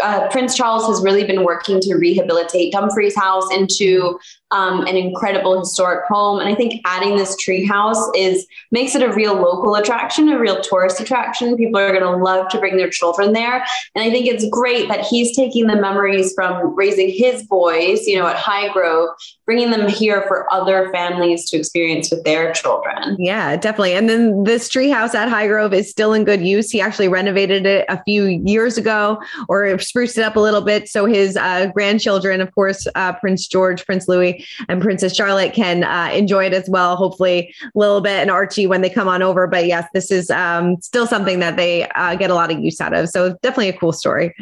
uh, 0.02 0.28
Prince 0.30 0.56
Charles 0.56 0.86
has 0.88 1.02
really 1.04 1.24
been 1.24 1.44
working 1.44 1.78
to 1.80 1.94
rehabilitate 1.94 2.72
Dumfries 2.72 3.14
House 3.16 3.44
into 3.54 4.18
um, 4.52 4.86
an 4.86 4.96
incredible 4.96 5.58
historic 5.58 6.04
home. 6.06 6.40
And 6.40 6.48
I 6.48 6.54
think 6.54 6.80
adding 6.84 7.16
this 7.16 7.36
tree 7.36 7.64
house 7.64 8.10
is 8.14 8.46
makes 8.70 8.94
it 8.94 9.02
a 9.02 9.12
real 9.12 9.34
local 9.34 9.74
attraction, 9.74 10.28
a 10.28 10.38
real 10.38 10.60
tourist 10.60 11.00
attraction. 11.00 11.56
People 11.56 11.80
are 11.80 11.90
going 11.90 12.02
to 12.02 12.22
love 12.22 12.48
to 12.50 12.58
bring 12.58 12.76
their 12.76 12.90
children 12.90 13.32
there. 13.32 13.64
And 13.94 14.04
I 14.04 14.10
think 14.10 14.26
it's 14.26 14.48
great 14.48 14.88
that 14.88 15.04
he's 15.04 15.36
taking 15.36 15.66
the 15.66 15.76
memories 15.76 16.32
from 16.34 16.74
raising 16.74 17.10
his 17.10 17.44
boys, 17.44 18.06
you 18.06 18.18
know, 18.18 18.26
at 18.26 18.36
Highgrove, 18.36 19.08
bringing 19.46 19.70
them 19.70 19.88
here 19.88 20.24
for 20.26 20.52
other 20.52 20.90
families 20.92 21.48
to 21.50 21.56
experience 21.56 22.10
with 22.10 22.24
their 22.24 22.52
children. 22.52 23.16
Yeah, 23.18 23.56
definitely. 23.56 23.94
And 23.94 24.08
then 24.08 24.44
this 24.44 24.68
tree 24.68 24.90
house 24.90 25.14
at 25.14 25.28
Highgrove 25.28 25.72
is 25.72 25.90
still 25.90 26.12
in 26.12 26.24
good 26.24 26.40
use. 26.40 26.70
He 26.70 26.80
actually 26.80 27.08
renovated 27.08 27.66
it 27.66 27.84
a 27.88 28.02
few 28.04 28.24
years 28.24 28.78
ago 28.78 29.20
or 29.48 29.78
spruced 29.78 30.18
it 30.18 30.22
up 30.22 30.36
a 30.36 30.40
little 30.40 30.60
bit. 30.60 30.88
So 30.88 31.06
his 31.06 31.36
uh, 31.36 31.70
grandchildren, 31.74 32.40
of 32.40 32.54
course, 32.54 32.86
uh, 32.94 33.12
Prince 33.14 33.46
George, 33.46 33.84
Prince 33.86 34.08
Louis, 34.08 34.39
and 34.68 34.80
Princess 34.80 35.14
Charlotte 35.14 35.52
can 35.52 35.84
uh, 35.84 36.10
enjoy 36.12 36.46
it 36.46 36.52
as 36.52 36.68
well. 36.68 36.96
Hopefully, 36.96 37.54
Lilibet 37.76 38.22
and 38.22 38.30
Archie 38.30 38.66
when 38.66 38.80
they 38.80 38.90
come 38.90 39.08
on 39.08 39.22
over. 39.22 39.46
But 39.46 39.66
yes, 39.66 39.88
this 39.94 40.10
is 40.10 40.30
um, 40.30 40.80
still 40.80 41.06
something 41.06 41.40
that 41.40 41.56
they 41.56 41.88
uh, 41.90 42.14
get 42.16 42.30
a 42.30 42.34
lot 42.34 42.50
of 42.50 42.58
use 42.60 42.80
out 42.80 42.94
of. 42.94 43.08
So 43.08 43.36
definitely 43.42 43.68
a 43.68 43.78
cool 43.78 43.92
story. 43.92 44.34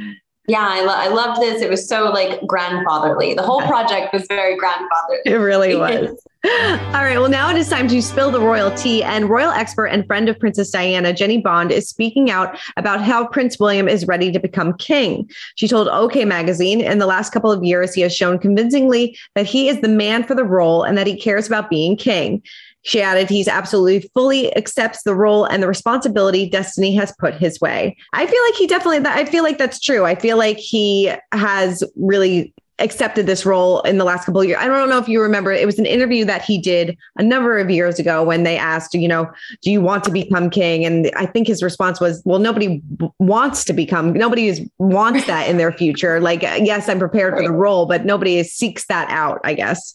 Yeah, 0.48 0.66
I, 0.66 0.80
lo- 0.80 0.94
I 0.94 1.08
loved 1.08 1.42
this. 1.42 1.60
It 1.60 1.68
was 1.68 1.86
so 1.86 2.04
like 2.04 2.44
grandfatherly. 2.46 3.34
The 3.34 3.42
whole 3.42 3.60
project 3.62 4.14
was 4.14 4.26
very 4.28 4.56
grandfatherly. 4.56 5.20
It 5.26 5.34
really 5.34 5.76
was. 5.76 6.08
All 6.44 7.02
right. 7.04 7.18
Well, 7.18 7.28
now 7.28 7.50
it 7.50 7.56
is 7.56 7.68
time 7.68 7.86
to 7.88 8.00
spill 8.00 8.30
the 8.30 8.40
royal 8.40 8.70
tea. 8.70 9.02
And 9.02 9.28
royal 9.28 9.50
expert 9.50 9.86
and 9.86 10.06
friend 10.06 10.26
of 10.28 10.38
Princess 10.38 10.70
Diana, 10.70 11.12
Jennie 11.12 11.42
Bond, 11.42 11.70
is 11.70 11.88
speaking 11.88 12.30
out 12.30 12.58
about 12.78 13.02
how 13.02 13.26
Prince 13.26 13.58
William 13.58 13.88
is 13.88 14.06
ready 14.06 14.32
to 14.32 14.38
become 14.38 14.72
king. 14.78 15.28
She 15.56 15.68
told 15.68 15.88
OK 15.88 16.24
Magazine 16.24 16.80
in 16.80 16.98
the 16.98 17.06
last 17.06 17.30
couple 17.30 17.52
of 17.52 17.62
years, 17.62 17.92
he 17.92 18.00
has 18.00 18.16
shown 18.16 18.38
convincingly 18.38 19.18
that 19.34 19.46
he 19.46 19.68
is 19.68 19.80
the 19.82 19.88
man 19.88 20.24
for 20.24 20.34
the 20.34 20.44
role 20.44 20.82
and 20.82 20.96
that 20.96 21.06
he 21.06 21.16
cares 21.16 21.46
about 21.46 21.68
being 21.68 21.96
king. 21.96 22.42
She 22.88 23.02
added, 23.02 23.28
he's 23.28 23.48
absolutely 23.48 24.08
fully 24.14 24.56
accepts 24.56 25.02
the 25.02 25.14
role 25.14 25.44
and 25.44 25.62
the 25.62 25.68
responsibility 25.68 26.48
destiny 26.48 26.94
has 26.94 27.12
put 27.18 27.34
his 27.34 27.60
way. 27.60 27.94
I 28.14 28.26
feel 28.26 28.42
like 28.46 28.54
he 28.54 28.66
definitely, 28.66 29.06
I 29.06 29.26
feel 29.26 29.44
like 29.44 29.58
that's 29.58 29.78
true. 29.78 30.06
I 30.06 30.14
feel 30.14 30.38
like 30.38 30.56
he 30.56 31.12
has 31.32 31.84
really 31.96 32.54
accepted 32.78 33.26
this 33.26 33.44
role 33.44 33.82
in 33.82 33.98
the 33.98 34.04
last 34.04 34.24
couple 34.24 34.40
of 34.40 34.48
years. 34.48 34.58
I 34.58 34.68
don't 34.68 34.88
know 34.88 34.96
if 34.96 35.06
you 35.06 35.20
remember, 35.20 35.52
it 35.52 35.66
was 35.66 35.78
an 35.78 35.84
interview 35.84 36.24
that 36.24 36.42
he 36.42 36.58
did 36.58 36.96
a 37.18 37.22
number 37.22 37.58
of 37.58 37.68
years 37.68 37.98
ago 37.98 38.24
when 38.24 38.44
they 38.44 38.56
asked, 38.56 38.94
you 38.94 39.06
know, 39.06 39.30
do 39.60 39.70
you 39.70 39.82
want 39.82 40.02
to 40.04 40.10
become 40.10 40.48
king? 40.48 40.86
And 40.86 41.10
I 41.14 41.26
think 41.26 41.46
his 41.46 41.62
response 41.62 42.00
was, 42.00 42.22
well, 42.24 42.38
nobody 42.38 42.80
wants 43.18 43.64
to 43.64 43.74
become, 43.74 44.14
nobody 44.14 44.48
is, 44.48 44.66
wants 44.78 45.26
that 45.26 45.46
in 45.46 45.58
their 45.58 45.72
future. 45.72 46.20
Like, 46.20 46.40
yes, 46.40 46.88
I'm 46.88 47.00
prepared 47.00 47.36
for 47.36 47.42
the 47.42 47.52
role, 47.52 47.84
but 47.84 48.06
nobody 48.06 48.42
seeks 48.44 48.86
that 48.86 49.10
out, 49.10 49.40
I 49.44 49.52
guess. 49.52 49.94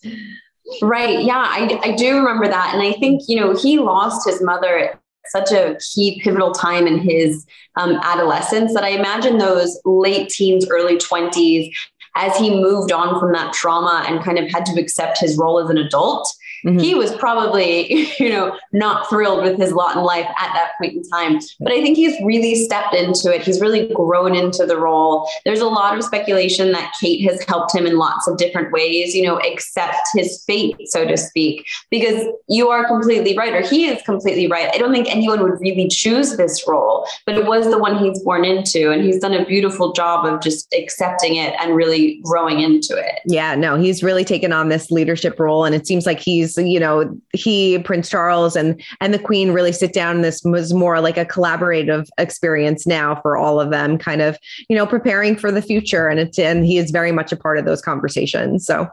Right. 0.82 1.24
Yeah, 1.24 1.46
I, 1.46 1.80
I 1.84 1.96
do 1.96 2.18
remember 2.18 2.48
that. 2.48 2.72
And 2.74 2.82
I 2.82 2.94
think, 2.94 3.24
you 3.28 3.40
know, 3.40 3.56
he 3.56 3.80
lost 3.80 4.28
his 4.28 4.42
mother 4.42 4.78
at 4.78 5.00
such 5.28 5.52
a 5.52 5.78
key 5.94 6.22
pivotal 6.22 6.52
time 6.52 6.88
in 6.88 7.00
his 7.00 7.46
um, 7.76 8.00
adolescence 8.04 8.74
that 8.74 8.84
I 8.84 8.90
imagine 8.90 9.38
those 9.38 9.80
late 9.86 10.30
teens, 10.30 10.68
early 10.70 10.98
20s, 10.98 11.72
as 12.16 12.38
he 12.38 12.50
moved 12.50 12.92
on 12.92 13.20
from 13.20 13.34
that 13.34 13.54
trauma 13.54 14.06
and 14.08 14.24
kind 14.24 14.38
of 14.38 14.50
had 14.52 14.66
to 14.68 14.80
accept 14.80 15.20
his 15.20 15.38
role 15.38 15.60
as 15.60 15.70
an 15.70 15.78
adult, 15.78 16.32
Mm-hmm. 16.66 16.80
He 16.80 16.96
was 16.96 17.16
probably, 17.16 18.08
you 18.20 18.30
know, 18.30 18.58
not 18.72 19.10
thrilled 19.10 19.44
with 19.44 19.60
his 19.60 19.72
lot 19.72 19.96
in 19.96 20.04
life 20.04 20.28
at 20.40 20.54
that 20.54 20.72
point 20.80 20.94
in 20.94 21.04
time. 21.10 21.40
But 21.60 21.74
I 21.74 21.82
think 21.82 21.98
he's 21.98 22.16
really 22.24 22.56
stepped 22.56 22.96
into 22.96 23.34
it. 23.34 23.42
He's 23.42 23.62
really 23.62 23.92
grown 23.94 24.36
into 24.36 24.66
the 24.66 24.78
role. 24.78 25.30
There's 25.46 25.60
a 25.60 25.68
lot 25.68 25.98
of 25.98 26.04
speculation 26.04 26.72
that 26.72 26.94
Kate 27.00 27.24
has 27.30 27.44
helped 27.44 27.76
him 27.76 27.86
in 27.86 27.98
lots 27.98 28.28
of 28.28 28.38
different 28.38 28.72
ways, 28.72 29.16
you 29.16 29.24
know, 29.24 29.40
accept 29.40 30.08
his 30.14 30.44
fate, 30.46 30.76
so 30.86 31.06
to 31.06 31.18
speak, 31.18 31.66
because 31.90 32.28
you 32.48 32.70
are 32.70 32.88
completely 32.88 33.38
right, 33.38 33.54
or 33.54 33.62
he 33.62 33.86
is 33.88 34.02
completely 34.04 34.48
right. 34.48 34.70
I 34.74 34.78
don't 34.78 34.94
think 34.94 35.10
anyone 35.10 35.42
would 35.42 35.60
really 35.60 35.88
choose 35.88 36.38
this 36.38 36.64
role, 36.68 37.08
but 37.26 37.38
it 37.38 37.46
was 37.46 37.70
the 37.70 37.78
one 37.78 37.98
he's 37.98 38.20
born 38.24 38.46
into. 38.46 38.92
And 38.92 39.04
he's 39.04 39.20
done 39.20 39.34
a 39.34 39.46
beautiful 39.46 39.94
job 39.94 40.26
of 40.26 40.42
just 40.42 40.74
accepting 40.74 41.36
it 41.36 41.54
and 41.60 41.76
really 41.76 42.20
growing 42.24 42.60
into 42.60 42.96
it. 42.96 43.20
Yeah, 43.26 43.56
no, 43.56 43.76
he's 43.78 44.04
really 44.04 44.26
taken 44.26 44.54
on 44.54 44.70
this 44.70 44.92
leadership 44.92 45.40
role. 45.40 45.66
And 45.66 45.76
it 45.76 45.88
seems 45.88 46.06
like 46.06 46.20
he's 46.20 46.53
you 46.58 46.80
know 46.80 47.14
he 47.34 47.80
prince 47.80 48.10
charles 48.10 48.56
and 48.56 48.82
and 49.02 49.14
the 49.14 49.20
queen 49.20 49.52
really 49.52 49.72
sit 49.72 49.94
down 49.94 50.22
this 50.22 50.44
was 50.44 50.74
more 50.74 51.02
like 51.02 51.18
a 51.18 51.26
collaborative 51.26 52.08
experience 52.18 52.86
now 52.86 53.20
for 53.22 53.38
all 53.38 53.60
of 53.60 53.72
them 53.72 53.98
kind 53.98 54.22
of 54.22 54.38
you 54.70 54.76
know 54.76 54.86
preparing 54.86 55.36
for 55.36 55.52
the 55.52 55.62
future 55.62 56.08
and 56.08 56.20
it's 56.20 56.40
and 56.40 56.66
he 56.66 56.78
is 56.78 56.92
very 56.92 57.12
much 57.12 57.32
a 57.32 57.38
part 57.38 57.58
of 57.58 57.66
those 57.66 57.82
conversations. 57.82 58.66
So 58.66 58.88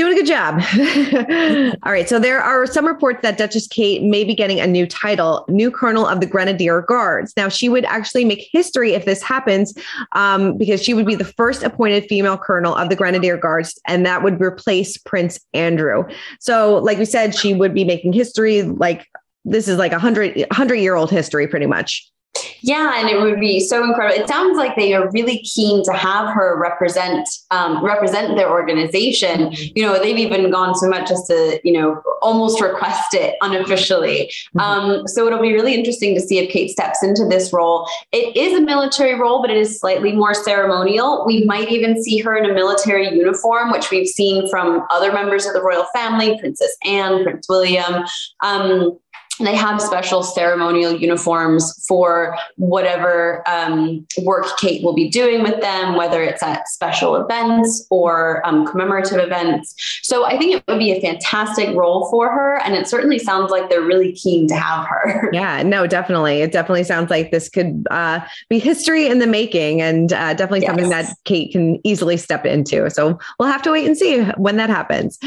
doing 0.00 0.12
a 0.12 0.16
good 0.16 0.26
job. 0.26 1.76
All 1.82 1.92
right. 1.92 2.08
So 2.08 2.18
there 2.18 2.40
are 2.40 2.66
some 2.66 2.86
reports 2.86 3.20
that 3.22 3.36
Duchess 3.36 3.66
Kate 3.66 4.02
may 4.02 4.24
be 4.24 4.34
getting 4.34 4.58
a 4.58 4.66
new 4.66 4.86
title, 4.86 5.44
new 5.48 5.70
colonel 5.70 6.06
of 6.06 6.20
the 6.20 6.26
Grenadier 6.26 6.82
Guards. 6.82 7.34
Now, 7.36 7.48
she 7.48 7.68
would 7.68 7.84
actually 7.84 8.24
make 8.24 8.48
history 8.50 8.94
if 8.94 9.04
this 9.04 9.22
happens, 9.22 9.74
um, 10.12 10.56
because 10.56 10.82
she 10.82 10.94
would 10.94 11.06
be 11.06 11.14
the 11.14 11.24
first 11.24 11.62
appointed 11.62 12.06
female 12.08 12.38
colonel 12.38 12.74
of 12.74 12.88
the 12.88 12.96
Grenadier 12.96 13.36
Guards, 13.36 13.78
and 13.86 14.06
that 14.06 14.22
would 14.22 14.40
replace 14.40 14.96
Prince 14.96 15.38
Andrew. 15.52 16.04
So, 16.38 16.78
like 16.78 16.98
we 16.98 17.04
said, 17.04 17.34
she 17.34 17.52
would 17.52 17.74
be 17.74 17.84
making 17.84 18.14
history. 18.14 18.62
Like 18.62 19.06
this 19.44 19.68
is 19.68 19.78
like 19.78 19.92
a 19.92 19.98
hundred 19.98 20.46
hundred 20.52 20.76
year 20.76 20.94
old 20.94 21.10
history, 21.10 21.46
pretty 21.46 21.66
much. 21.66 22.10
Yeah, 22.62 23.00
and 23.00 23.08
it 23.08 23.20
would 23.20 23.40
be 23.40 23.60
so 23.60 23.82
incredible. 23.82 24.22
It 24.22 24.28
sounds 24.28 24.56
like 24.56 24.76
they 24.76 24.92
are 24.92 25.10
really 25.10 25.38
keen 25.38 25.82
to 25.84 25.92
have 25.92 26.32
her 26.34 26.58
represent 26.60 27.28
um, 27.50 27.82
represent 27.84 28.36
their 28.36 28.50
organization. 28.50 29.48
Mm-hmm. 29.48 29.72
You 29.74 29.82
know, 29.82 29.98
they've 29.98 30.18
even 30.18 30.50
gone 30.50 30.74
so 30.74 30.88
much 30.88 31.10
as 31.10 31.26
to 31.26 31.60
you 31.64 31.72
know 31.72 32.02
almost 32.22 32.60
request 32.60 33.14
it 33.14 33.36
unofficially. 33.40 34.30
Mm-hmm. 34.56 34.60
Um, 34.60 35.08
so 35.08 35.26
it'll 35.26 35.40
be 35.40 35.52
really 35.52 35.74
interesting 35.74 36.14
to 36.14 36.20
see 36.20 36.38
if 36.38 36.50
Kate 36.50 36.70
steps 36.70 37.02
into 37.02 37.26
this 37.26 37.52
role. 37.52 37.88
It 38.12 38.36
is 38.36 38.56
a 38.56 38.60
military 38.60 39.14
role, 39.14 39.40
but 39.40 39.50
it 39.50 39.56
is 39.56 39.80
slightly 39.80 40.12
more 40.12 40.34
ceremonial. 40.34 41.24
We 41.26 41.44
might 41.44 41.70
even 41.70 42.02
see 42.02 42.18
her 42.18 42.36
in 42.36 42.48
a 42.48 42.54
military 42.54 43.08
uniform, 43.08 43.72
which 43.72 43.90
we've 43.90 44.08
seen 44.08 44.48
from 44.48 44.86
other 44.90 45.12
members 45.12 45.46
of 45.46 45.54
the 45.54 45.62
royal 45.62 45.86
family, 45.94 46.38
Princess 46.38 46.76
Anne, 46.84 47.24
Prince 47.24 47.48
William. 47.48 48.04
Um, 48.42 48.98
they 49.46 49.54
have 49.54 49.80
special 49.80 50.22
ceremonial 50.22 50.94
uniforms 50.94 51.84
for 51.86 52.36
whatever 52.56 53.42
um, 53.48 54.06
work 54.22 54.46
Kate 54.58 54.82
will 54.84 54.94
be 54.94 55.08
doing 55.08 55.42
with 55.42 55.60
them, 55.60 55.96
whether 55.96 56.22
it's 56.22 56.42
at 56.42 56.68
special 56.68 57.16
events 57.16 57.86
or 57.90 58.46
um, 58.46 58.66
commemorative 58.66 59.18
events. 59.18 59.74
So 60.02 60.26
I 60.26 60.36
think 60.36 60.54
it 60.54 60.64
would 60.68 60.78
be 60.78 60.92
a 60.92 61.00
fantastic 61.00 61.74
role 61.74 62.10
for 62.10 62.30
her. 62.30 62.60
And 62.64 62.74
it 62.74 62.86
certainly 62.86 63.18
sounds 63.18 63.50
like 63.50 63.70
they're 63.70 63.80
really 63.80 64.12
keen 64.12 64.46
to 64.48 64.54
have 64.54 64.86
her. 64.86 65.30
Yeah, 65.40 65.62
no, 65.62 65.86
definitely. 65.86 66.42
It 66.42 66.52
definitely 66.52 66.84
sounds 66.84 67.08
like 67.08 67.30
this 67.30 67.48
could 67.48 67.86
uh, 67.90 68.20
be 68.48 68.58
history 68.58 69.06
in 69.06 69.20
the 69.20 69.26
making 69.26 69.80
and 69.80 70.12
uh, 70.12 70.34
definitely 70.34 70.62
yes. 70.62 70.70
something 70.70 70.88
that 70.90 71.14
Kate 71.24 71.52
can 71.52 71.78
easily 71.84 72.16
step 72.16 72.44
into. 72.44 72.90
So 72.90 73.18
we'll 73.38 73.48
have 73.48 73.62
to 73.62 73.70
wait 73.70 73.86
and 73.86 73.96
see 73.96 74.22
when 74.36 74.56
that 74.56 74.68
happens. 74.68 75.18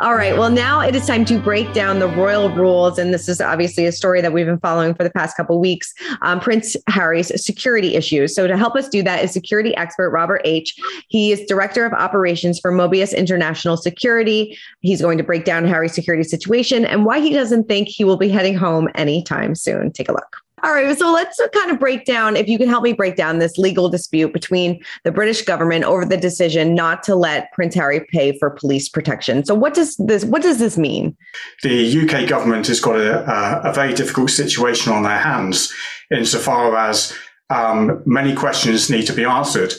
All 0.00 0.14
right. 0.14 0.36
Well, 0.36 0.50
now 0.50 0.80
it 0.80 0.94
is 0.94 1.06
time 1.06 1.24
to 1.26 1.38
break 1.38 1.72
down 1.72 1.98
the 1.98 2.08
royal 2.08 2.50
rules. 2.50 2.98
And 2.98 3.12
this 3.12 3.28
is 3.28 3.40
obviously 3.40 3.59
obviously 3.60 3.84
a 3.84 3.92
story 3.92 4.22
that 4.22 4.32
we've 4.32 4.46
been 4.46 4.58
following 4.58 4.94
for 4.94 5.04
the 5.04 5.10
past 5.10 5.36
couple 5.36 5.60
weeks, 5.60 5.92
um, 6.22 6.40
Prince 6.40 6.76
Harry's 6.86 7.30
security 7.44 7.94
issues. 7.94 8.34
So 8.34 8.46
to 8.46 8.56
help 8.56 8.74
us 8.74 8.88
do 8.88 9.02
that 9.02 9.22
is 9.22 9.32
security 9.32 9.76
expert 9.76 10.08
Robert 10.08 10.40
H. 10.46 10.74
He 11.08 11.30
is 11.30 11.44
director 11.46 11.84
of 11.84 11.92
operations 11.92 12.58
for 12.58 12.72
Mobius 12.72 13.14
International 13.14 13.76
Security. 13.76 14.56
He's 14.80 15.02
going 15.02 15.18
to 15.18 15.24
break 15.24 15.44
down 15.44 15.66
Harry's 15.66 15.92
security 15.92 16.24
situation 16.24 16.86
and 16.86 17.04
why 17.04 17.20
he 17.20 17.34
doesn't 17.34 17.68
think 17.68 17.88
he 17.88 18.02
will 18.02 18.16
be 18.16 18.30
heading 18.30 18.54
home 18.54 18.88
anytime 18.94 19.54
soon. 19.54 19.92
Take 19.92 20.08
a 20.08 20.12
look. 20.12 20.38
All 20.62 20.72
right. 20.72 20.96
So 20.98 21.12
let's 21.12 21.40
kind 21.54 21.70
of 21.70 21.78
break 21.78 22.04
down, 22.04 22.36
if 22.36 22.48
you 22.48 22.58
can 22.58 22.68
help 22.68 22.82
me 22.82 22.92
break 22.92 23.16
down 23.16 23.38
this 23.38 23.56
legal 23.56 23.88
dispute 23.88 24.32
between 24.32 24.82
the 25.04 25.12
British 25.12 25.42
government 25.42 25.84
over 25.84 26.04
the 26.04 26.16
decision 26.16 26.74
not 26.74 27.02
to 27.04 27.14
let 27.14 27.52
Prince 27.52 27.74
Harry 27.74 28.00
pay 28.10 28.38
for 28.38 28.50
police 28.50 28.88
protection. 28.88 29.44
So 29.44 29.54
what 29.54 29.74
does 29.74 29.96
this 29.96 30.24
what 30.24 30.42
does 30.42 30.58
this 30.58 30.76
mean? 30.76 31.16
The 31.62 32.02
UK 32.02 32.28
government 32.28 32.66
has 32.66 32.80
got 32.80 32.96
a, 32.96 33.68
a 33.68 33.72
very 33.72 33.94
difficult 33.94 34.30
situation 34.30 34.92
on 34.92 35.02
their 35.02 35.18
hands 35.18 35.72
insofar 36.10 36.76
as 36.76 37.16
um, 37.50 38.02
many 38.06 38.34
questions 38.34 38.90
need 38.90 39.06
to 39.06 39.12
be 39.12 39.24
answered. 39.24 39.72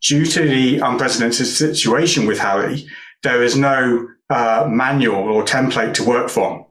Due 0.00 0.26
to 0.26 0.42
the 0.42 0.78
unprecedented 0.78 1.46
situation 1.46 2.26
with 2.26 2.38
Harry, 2.38 2.86
there 3.22 3.42
is 3.42 3.56
no 3.56 4.08
uh, 4.30 4.66
manual 4.70 5.28
or 5.28 5.44
template 5.44 5.94
to 5.94 6.04
work 6.04 6.28
from. 6.28 6.64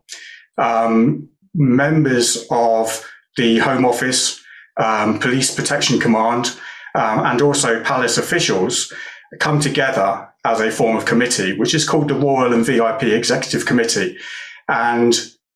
Um, 0.58 1.30
members 1.54 2.46
of 2.52 3.04
the 3.38 3.60
Home 3.60 3.86
Office, 3.86 4.44
um, 4.78 5.20
Police 5.20 5.54
Protection 5.54 6.00
Command, 6.00 6.58
um, 6.96 7.26
and 7.26 7.42
also 7.42 7.84
palace 7.84 8.18
officials 8.18 8.92
come 9.40 9.60
together 9.60 10.28
as 10.46 10.60
a 10.60 10.72
form 10.72 10.96
of 10.96 11.06
committee, 11.06 11.58
which 11.58 11.74
is 11.74 11.88
called 11.88 12.08
the 12.08 12.16
Royal 12.16 12.54
and 12.54 12.66
VIP 12.66 13.04
Executive 13.04 13.66
Committee. 13.66 14.18
And 14.68 15.14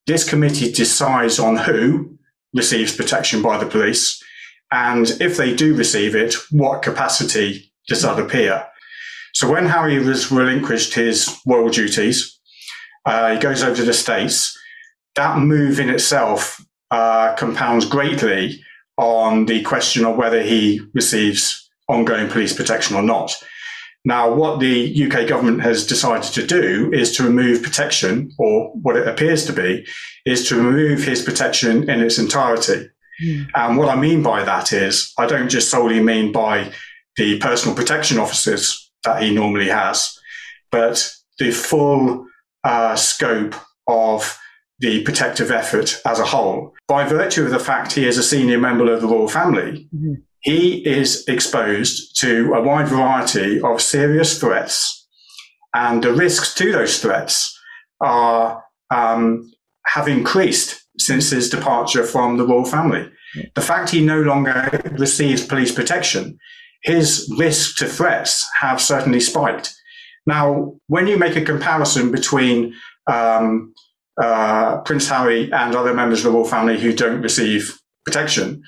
this 0.08 0.28
committee 0.28 0.72
decides 0.72 1.40
on 1.40 1.58
who 1.58 2.18
receives 2.54 2.96
protection 2.96 3.42
by 3.42 3.58
the 3.58 3.66
police. 3.66 4.22
And 4.72 5.10
if 5.22 5.38
they 5.38 5.56
do 5.56 5.76
receive 5.76 6.16
it, 6.16 6.36
what 6.52 6.82
capacity 6.82 7.72
does 7.88 8.02
that 8.02 8.20
appear? 8.20 8.68
So 9.34 9.50
when 9.50 9.66
Harry 9.66 10.00
was 10.00 10.32
relinquished 10.32 10.94
his 10.94 11.38
royal 11.48 11.70
duties, 11.70 12.40
uh, 13.06 13.34
he 13.34 13.40
goes 13.40 13.64
over 13.64 13.76
to 13.76 13.84
the 13.84 13.94
States. 13.94 14.58
That 15.16 15.40
move 15.40 15.80
in 15.80 15.90
itself 15.90 16.64
uh, 16.92 17.34
compounds 17.36 17.86
greatly 17.86 18.62
on 18.98 19.46
the 19.46 19.62
question 19.64 20.06
of 20.06 20.18
whether 20.18 20.42
he 20.42 20.82
receives 20.94 21.70
ongoing 21.88 22.30
police 22.30 22.54
protection 22.54 22.96
or 22.96 23.02
not. 23.02 23.34
Now, 24.04 24.34
what 24.34 24.60
the 24.60 25.06
UK 25.06 25.28
government 25.28 25.62
has 25.62 25.86
decided 25.86 26.32
to 26.34 26.46
do 26.46 26.92
is 26.92 27.16
to 27.18 27.24
remove 27.24 27.62
protection, 27.62 28.32
or 28.40 28.72
what 28.74 28.96
it 28.96 29.08
appears 29.08 29.46
to 29.46 29.54
be, 29.54 29.86
is 30.26 30.48
to 30.50 30.56
remove 30.56 31.04
his 31.04 31.22
protection 31.22 31.88
in 31.90 32.02
its 32.02 32.18
entirety. 32.18 32.90
Mm. 33.24 33.48
And 33.54 33.78
what 33.78 33.90
I 33.90 33.96
mean 33.96 34.24
by 34.24 34.44
that 34.44 34.74
is, 34.74 35.14
I 35.20 35.28
don't 35.28 35.50
just 35.50 35.70
solely 35.70 36.02
mean 36.02 36.32
by 36.32 36.72
the 37.16 37.38
personal 37.40 37.76
protection 37.76 38.18
officers 38.18 38.92
that 39.04 39.22
he 39.22 39.34
normally 39.34 39.68
has, 39.68 40.18
but 40.72 41.14
the 41.38 41.52
full 41.52 42.26
uh, 42.64 42.96
scope 42.96 43.54
of 43.88 44.38
the 44.82 45.04
protective 45.04 45.52
effort 45.52 46.02
as 46.06 46.20
a 46.20 46.26
whole. 46.26 46.74
By 46.88 47.08
virtue 47.08 47.46
of 47.46 47.52
the 47.52 47.60
fact 47.60 47.94
he 47.94 48.06
is 48.06 48.18
a 48.18 48.24
senior 48.24 48.58
member 48.58 48.92
of 48.92 49.02
the 49.02 49.08
royal 49.08 49.28
family, 49.28 49.88
mm-hmm. 49.96 50.16
he 50.42 50.86
is 50.86 51.24
exposed 51.28 52.20
to 52.20 52.54
a 52.54 52.62
wide 52.62 52.88
variety 52.88 53.62
of 53.62 53.82
serious 53.82 54.40
threats, 54.40 55.08
and 55.74 56.04
the 56.04 56.14
risks 56.14 56.54
to 56.56 56.72
those 56.72 57.00
threats 57.00 57.58
are 58.02 58.64
um, 58.90 59.50
have 59.86 60.08
increased 60.08 60.82
since 60.98 61.30
his 61.30 61.50
departure 61.50 62.04
from 62.04 62.38
the 62.38 62.46
royal 62.46 62.66
family. 62.66 63.10
The 63.56 63.62
fact 63.62 63.92
he 63.92 64.04
no 64.04 64.22
longer 64.22 64.82
receives 64.98 65.46
police 65.46 65.72
protection, 65.74 66.38
his 66.84 67.34
risk 67.38 67.78
to 67.78 67.88
threats 67.88 68.46
have 68.60 68.82
certainly 68.82 69.22
spiked. 69.22 69.74
Now, 70.26 70.74
when 70.88 71.08
you 71.08 71.18
make 71.18 71.36
a 71.36 71.46
comparison 71.46 72.12
between 72.12 72.74
um, 73.12 73.74
uh, 74.22 74.78
Prince 74.82 75.08
Harry 75.10 75.52
and 75.52 75.76
other 75.76 75.94
members 75.94 76.20
of 76.20 76.26
the 76.26 76.38
royal 76.38 76.48
family 76.48 76.80
who 76.80 76.94
don't 76.94 77.22
receive 77.22 77.80
protection. 78.06 78.64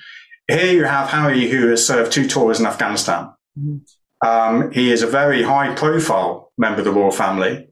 Here 0.48 0.72
you 0.72 0.84
have 0.84 1.10
Harry, 1.10 1.48
who 1.48 1.68
has 1.68 1.86
served 1.86 2.12
two 2.12 2.28
tours 2.28 2.60
in 2.60 2.66
Afghanistan. 2.66 3.32
Mm-hmm. 3.58 4.26
Um, 4.26 4.70
he 4.70 4.90
is 4.90 5.02
a 5.02 5.06
very 5.06 5.42
high 5.42 5.74
profile 5.74 6.52
member 6.56 6.80
of 6.80 6.84
the 6.84 6.92
royal 6.92 7.10
family, 7.10 7.68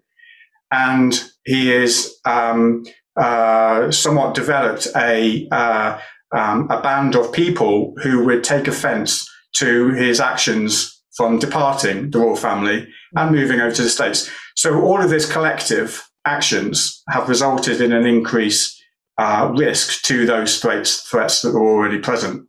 and 0.70 1.22
he 1.44 1.72
is 1.72 2.18
um, 2.24 2.84
uh, 3.16 3.90
somewhat 3.90 4.34
developed 4.34 4.88
a 4.96 5.48
uh, 5.50 5.98
um, 6.34 6.70
a 6.70 6.80
band 6.80 7.14
of 7.14 7.32
people 7.32 7.94
who 8.02 8.24
would 8.24 8.42
take 8.42 8.66
offence 8.66 9.28
to 9.56 9.90
his 9.90 10.20
actions 10.20 11.02
from 11.14 11.38
departing 11.38 12.10
the 12.10 12.18
royal 12.18 12.36
family 12.36 12.88
and 13.16 13.32
moving 13.32 13.60
over 13.60 13.74
to 13.74 13.82
the 13.82 13.90
states. 13.90 14.30
So 14.56 14.80
all 14.80 15.02
of 15.02 15.10
this 15.10 15.30
collective 15.30 16.02
actions 16.24 17.02
have 17.08 17.28
resulted 17.28 17.80
in 17.80 17.92
an 17.92 18.06
increased 18.06 18.82
uh, 19.18 19.52
risk 19.56 20.02
to 20.02 20.26
those 20.26 20.60
threats, 20.60 21.02
threats 21.02 21.42
that 21.42 21.50
are 21.50 21.60
already 21.60 21.98
present. 21.98 22.48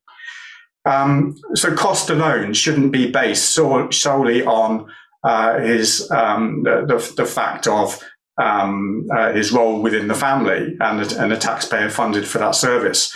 Um, 0.86 1.36
so 1.56 1.74
cost 1.76 2.10
alone 2.10 2.54
shouldn't 2.54 2.92
be 2.92 3.10
based 3.10 3.52
so, 3.52 3.90
solely 3.90 4.46
on 4.46 4.90
uh, 5.24 5.60
his 5.60 6.10
um, 6.12 6.64
the, 6.64 7.14
the, 7.16 7.26
fact 7.26 7.68
of 7.68 8.04
um, 8.38 9.08
uh, 9.16 9.32
his 9.32 9.54
role 9.54 9.82
within 9.82 10.10
the 10.10 10.14
family 10.14 10.76
and, 10.82 11.12
and 11.14 11.32
the 11.32 11.38
taxpayer 11.38 11.90
funded 11.90 12.28
for 12.28 12.40
that 12.40 12.56
service. 12.56 13.16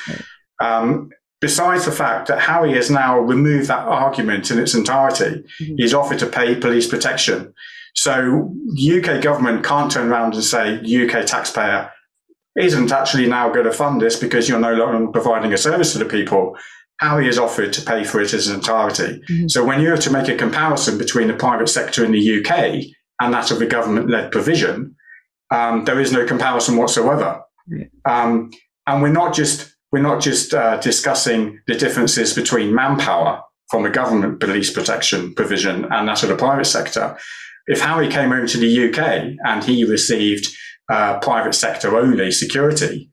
Um, 0.61 1.09
besides 1.41 1.83
the 1.83 1.91
fact 1.91 2.29
that 2.29 2.39
Harry 2.39 2.73
has 2.73 2.89
now 2.89 3.19
removed 3.19 3.67
that 3.67 3.85
argument 3.85 4.49
in 4.49 4.59
its 4.59 4.73
entirety, 4.73 5.43
mm-hmm. 5.61 5.75
he's 5.75 5.93
offered 5.93 6.19
to 6.19 6.27
pay 6.27 6.55
police 6.55 6.87
protection 6.87 7.53
so 7.95 8.53
UK 8.73 9.21
government 9.21 9.63
can't 9.63 9.91
turn 9.91 10.09
around 10.09 10.33
and 10.35 10.43
say 10.43 10.75
UK 10.77 11.25
taxpayer 11.25 11.91
isn't 12.57 12.91
actually 12.91 13.27
now 13.27 13.49
going 13.49 13.65
to 13.65 13.71
fund 13.71 14.01
this 14.01 14.19
because 14.19 14.49
you're 14.49 14.59
no 14.59 14.73
longer 14.73 15.11
providing 15.11 15.53
a 15.53 15.57
service 15.57 15.93
to 15.93 15.99
the 15.99 16.05
people. 16.05 16.57
Harry 16.99 17.27
is 17.27 17.37
offered 17.37 17.71
to 17.73 17.81
pay 17.83 18.03
for 18.03 18.19
it 18.19 18.33
as 18.33 18.47
an 18.47 18.55
entirety. 18.55 19.21
Mm-hmm. 19.29 19.47
So 19.47 19.63
when 19.63 19.81
you're 19.81 19.97
to 19.97 20.11
make 20.11 20.27
a 20.27 20.35
comparison 20.35 20.97
between 20.97 21.27
the 21.27 21.35
private 21.35 21.69
sector 21.69 22.03
in 22.03 22.11
the 22.11 22.39
UK 22.39 22.83
and 23.21 23.33
that 23.33 23.51
of 23.51 23.59
the 23.59 23.67
government-led 23.67 24.31
provision, 24.31 24.95
um, 25.51 25.85
there 25.85 25.99
is 25.99 26.11
no 26.11 26.25
comparison 26.25 26.77
whatsoever. 26.77 27.43
Mm-hmm. 27.71 28.11
Um, 28.11 28.51
and 28.87 29.01
we're 29.01 29.09
not 29.09 29.35
just 29.35 29.75
we're 29.91 30.01
not 30.01 30.21
just 30.21 30.53
uh, 30.53 30.77
discussing 30.77 31.59
the 31.67 31.75
differences 31.75 32.33
between 32.33 32.73
manpower 32.75 33.41
from 33.69 33.83
the 33.83 33.89
government 33.89 34.39
police 34.39 34.71
protection 34.71 35.33
provision 35.33 35.85
and 35.91 36.07
that 36.07 36.23
of 36.23 36.29
the 36.29 36.35
private 36.35 36.65
sector 36.65 37.17
if 37.67 37.81
Harry 37.81 38.07
came 38.07 38.31
over 38.31 38.47
to 38.47 38.57
the 38.57 38.89
UK 38.89 39.35
and 39.45 39.63
he 39.63 39.83
received 39.83 40.47
uh, 40.89 41.19
private 41.19 41.53
sector 41.53 41.97
only 41.97 42.31
security, 42.31 43.11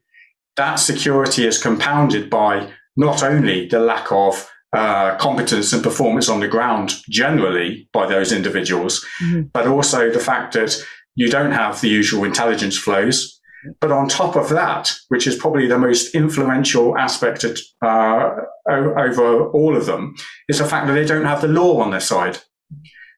that 0.56 0.76
security 0.76 1.46
is 1.46 1.60
compounded 1.60 2.30
by 2.30 2.70
not 2.96 3.22
only 3.22 3.66
the 3.66 3.80
lack 3.80 4.10
of 4.12 4.48
uh, 4.72 5.16
competence 5.18 5.72
and 5.72 5.82
performance 5.82 6.28
on 6.28 6.40
the 6.40 6.48
ground 6.48 6.94
generally 7.08 7.88
by 7.92 8.06
those 8.06 8.32
individuals, 8.32 9.04
mm-hmm. 9.22 9.42
but 9.52 9.66
also 9.66 10.10
the 10.10 10.18
fact 10.18 10.52
that 10.54 10.76
you 11.14 11.28
don't 11.28 11.52
have 11.52 11.80
the 11.80 11.88
usual 11.88 12.24
intelligence 12.24 12.76
flows. 12.76 13.40
But 13.80 13.92
on 13.92 14.08
top 14.08 14.36
of 14.36 14.50
that, 14.50 14.92
which 15.08 15.26
is 15.26 15.36
probably 15.36 15.66
the 15.66 15.78
most 15.78 16.14
influential 16.14 16.98
aspect 16.98 17.44
of, 17.44 17.58
uh, 17.82 18.30
over 18.68 19.48
all 19.50 19.76
of 19.76 19.86
them, 19.86 20.14
is 20.48 20.58
the 20.58 20.66
fact 20.66 20.86
that 20.86 20.92
they 20.92 21.06
don't 21.06 21.24
have 21.24 21.40
the 21.40 21.48
law 21.48 21.80
on 21.80 21.90
their 21.90 22.00
side. 22.00 22.38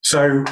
So 0.02 0.44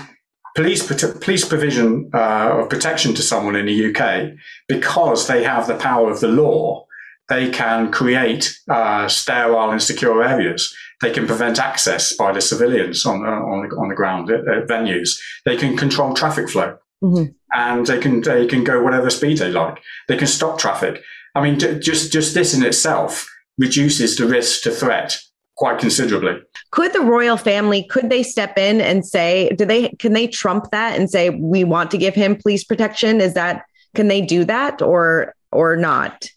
police 0.55 0.87
police 0.87 1.45
provision 1.45 2.11
uh, 2.15 2.61
of 2.61 2.71
protection 2.71 3.15
to 3.15 3.23
someone 3.23 3.57
in 3.57 3.67
the 3.67 3.95
UK 3.95 4.33
because 4.69 5.27
they 5.27 5.43
have 5.43 5.67
the 5.67 5.77
power 5.77 6.11
of 6.11 6.21
the 6.21 6.29
law. 6.29 6.87
They 7.29 7.51
can 7.51 7.91
create 7.91 8.55
uh, 8.69 9.09
sterile 9.09 9.71
and 9.71 9.83
secure 9.83 10.23
areas. 10.23 10.75
They 11.01 11.11
can 11.11 11.27
prevent 11.27 11.59
access 11.59 12.15
by 12.15 12.33
the 12.33 12.41
civilians 12.41 13.07
on 13.07 13.23
the, 13.23 13.29
on 13.29 13.69
the, 13.69 13.77
on 13.77 13.89
the 13.89 13.95
ground 13.95 14.31
at, 14.31 14.47
at 14.47 14.69
venues. 14.69 15.19
They 15.45 15.57
can 15.57 15.77
control 15.77 16.15
traffic 16.15 16.51
flow, 16.51 16.77
mm-hmm. 17.03 17.33
and 17.55 17.87
they 17.87 17.99
can 17.99 18.21
they 18.21 18.47
can 18.47 18.63
go 18.63 18.83
whatever 18.83 19.11
speed 19.11 19.39
they 19.39 19.51
like. 19.51 19.79
They 20.07 20.17
can 20.17 20.27
stop 20.27 20.59
traffic. 20.59 21.03
I 21.35 21.43
mean, 21.43 21.59
just 21.59 22.13
just 22.13 22.35
this 22.35 22.55
in 22.55 22.63
itself 22.63 23.27
reduces 23.59 24.17
the 24.17 24.27
risk 24.27 24.63
to 24.63 24.71
threat 24.71 25.19
quite 25.57 25.79
considerably. 25.79 26.41
Could 26.71 26.93
the 26.93 27.01
royal 27.01 27.37
family 27.37 27.85
could 27.85 28.11
they 28.11 28.23
step 28.23 28.59
in 28.59 28.81
and 28.81 29.07
say 29.07 29.51
do 29.57 29.65
they 29.65 29.91
can 29.99 30.13
they 30.13 30.27
trump 30.27 30.71
that 30.71 30.99
and 30.99 31.09
say 31.11 31.31
we 31.31 31.65
want 31.65 31.91
to 31.93 31.99
give 31.99 32.15
him 32.15 32.37
police 32.37 32.65
protection 32.65 33.21
is 33.21 33.35
that 33.35 33.65
can 33.95 34.09
they 34.09 34.21
do 34.21 34.45
that 34.45 34.83
or 34.83 35.35
or 35.53 35.77
not? 35.77 36.29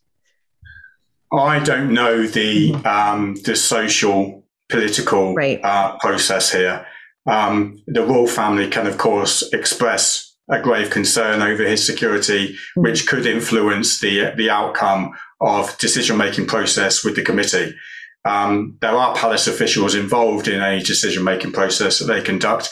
I 1.31 1.59
don't 1.59 1.93
know 1.93 2.25
the 2.25 2.73
um, 2.85 3.35
the 3.43 3.55
social 3.55 4.45
political 4.69 5.33
right. 5.33 5.59
uh, 5.63 5.97
process 5.97 6.51
here. 6.51 6.85
Um, 7.25 7.81
the 7.87 8.03
royal 8.03 8.27
family 8.27 8.69
can, 8.69 8.87
of 8.87 8.97
course, 8.97 9.51
express 9.51 10.35
a 10.49 10.61
grave 10.61 10.89
concern 10.89 11.41
over 11.41 11.63
his 11.63 11.85
security, 11.85 12.53
mm-hmm. 12.53 12.81
which 12.81 13.07
could 13.07 13.25
influence 13.25 13.99
the 13.99 14.31
the 14.37 14.49
outcome 14.49 15.11
of 15.41 15.77
decision 15.77 16.17
making 16.17 16.47
process 16.47 17.03
with 17.03 17.15
the 17.15 17.23
committee. 17.23 17.75
Um, 18.27 18.77
there 18.81 18.91
are 18.91 19.15
palace 19.15 19.47
officials 19.47 19.95
involved 19.95 20.47
in 20.47 20.61
any 20.61 20.83
decision 20.83 21.23
making 21.23 21.53
process 21.53 21.99
that 21.99 22.05
they 22.05 22.21
conduct. 22.21 22.69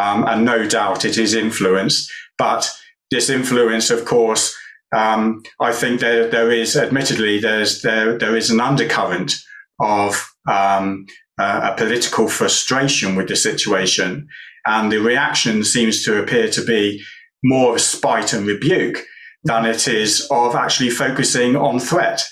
Um, 0.00 0.24
and 0.26 0.44
no 0.44 0.66
doubt 0.66 1.04
it 1.04 1.18
is 1.18 1.34
influenced. 1.34 2.10
But 2.38 2.68
this 3.10 3.30
influence, 3.30 3.90
of 3.90 4.04
course, 4.04 4.56
um, 4.96 5.42
I 5.60 5.72
think 5.72 6.00
there, 6.00 6.28
there 6.28 6.50
is, 6.50 6.76
admittedly, 6.76 7.38
there's, 7.38 7.82
there, 7.82 8.18
there 8.18 8.36
is 8.36 8.50
an 8.50 8.60
undercurrent 8.60 9.34
of 9.80 10.32
um, 10.50 11.06
a 11.38 11.74
political 11.76 12.28
frustration 12.28 13.16
with 13.16 13.28
the 13.28 13.36
situation. 13.36 14.26
And 14.66 14.90
the 14.90 14.98
reaction 14.98 15.64
seems 15.64 16.04
to 16.04 16.22
appear 16.22 16.48
to 16.50 16.64
be 16.64 17.02
more 17.42 17.74
of 17.74 17.80
spite 17.80 18.32
and 18.32 18.46
rebuke 18.46 19.04
than 19.44 19.66
it 19.66 19.86
is 19.86 20.26
of 20.30 20.54
actually 20.54 20.90
focusing 20.90 21.54
on 21.54 21.78
threat. 21.78 22.24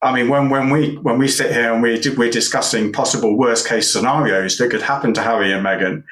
I 0.00 0.14
mean, 0.14 0.28
when, 0.28 0.48
when 0.48 0.70
we, 0.70 0.96
when 0.96 1.18
we 1.18 1.26
sit 1.26 1.52
here 1.52 1.72
and 1.72 1.82
we, 1.82 2.00
we're 2.16 2.30
discussing 2.30 2.92
possible 2.92 3.36
worst 3.36 3.66
case 3.66 3.92
scenarios 3.92 4.56
that 4.58 4.70
could 4.70 4.82
happen 4.82 5.12
to 5.14 5.22
Harry 5.22 5.52
and 5.52 5.64
Meghan, 5.64 6.04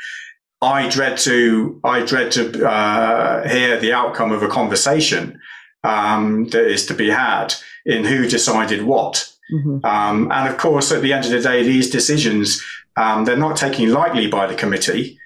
I 0.61 0.89
dread 0.89 1.19
to, 1.19 1.81
I 1.85 2.05
dread 2.05 2.33
to, 2.33 2.69
uh, 2.69 3.49
hear 3.49 3.79
the 3.79 3.93
outcome 3.93 4.33
of 4.33 4.43
a 4.43 4.49
conversation, 4.49 5.39
um, 5.85 6.47
that 6.49 6.67
is 6.67 6.87
to 6.87 6.95
be 6.95 7.11
had 7.11 7.55
in 7.85 8.05
who 8.05 8.29
decided 8.29 8.83
what. 8.83 9.33
Mm-hmm. 9.53 9.87
Um, 9.87 10.33
and 10.33 10.49
of 10.49 10.59
course, 10.59 10.91
at 10.91 11.03
the 11.03 11.13
end 11.13 11.25
of 11.25 11.31
the 11.31 11.41
day, 11.41 11.63
these 11.63 11.89
decisions, 11.89 12.61
um, 12.97 13.25
they're 13.25 13.37
not 13.37 13.57
taken 13.57 13.93
lightly 13.93 14.27
by 14.27 14.49
the 14.49 14.57
committee 14.57 15.19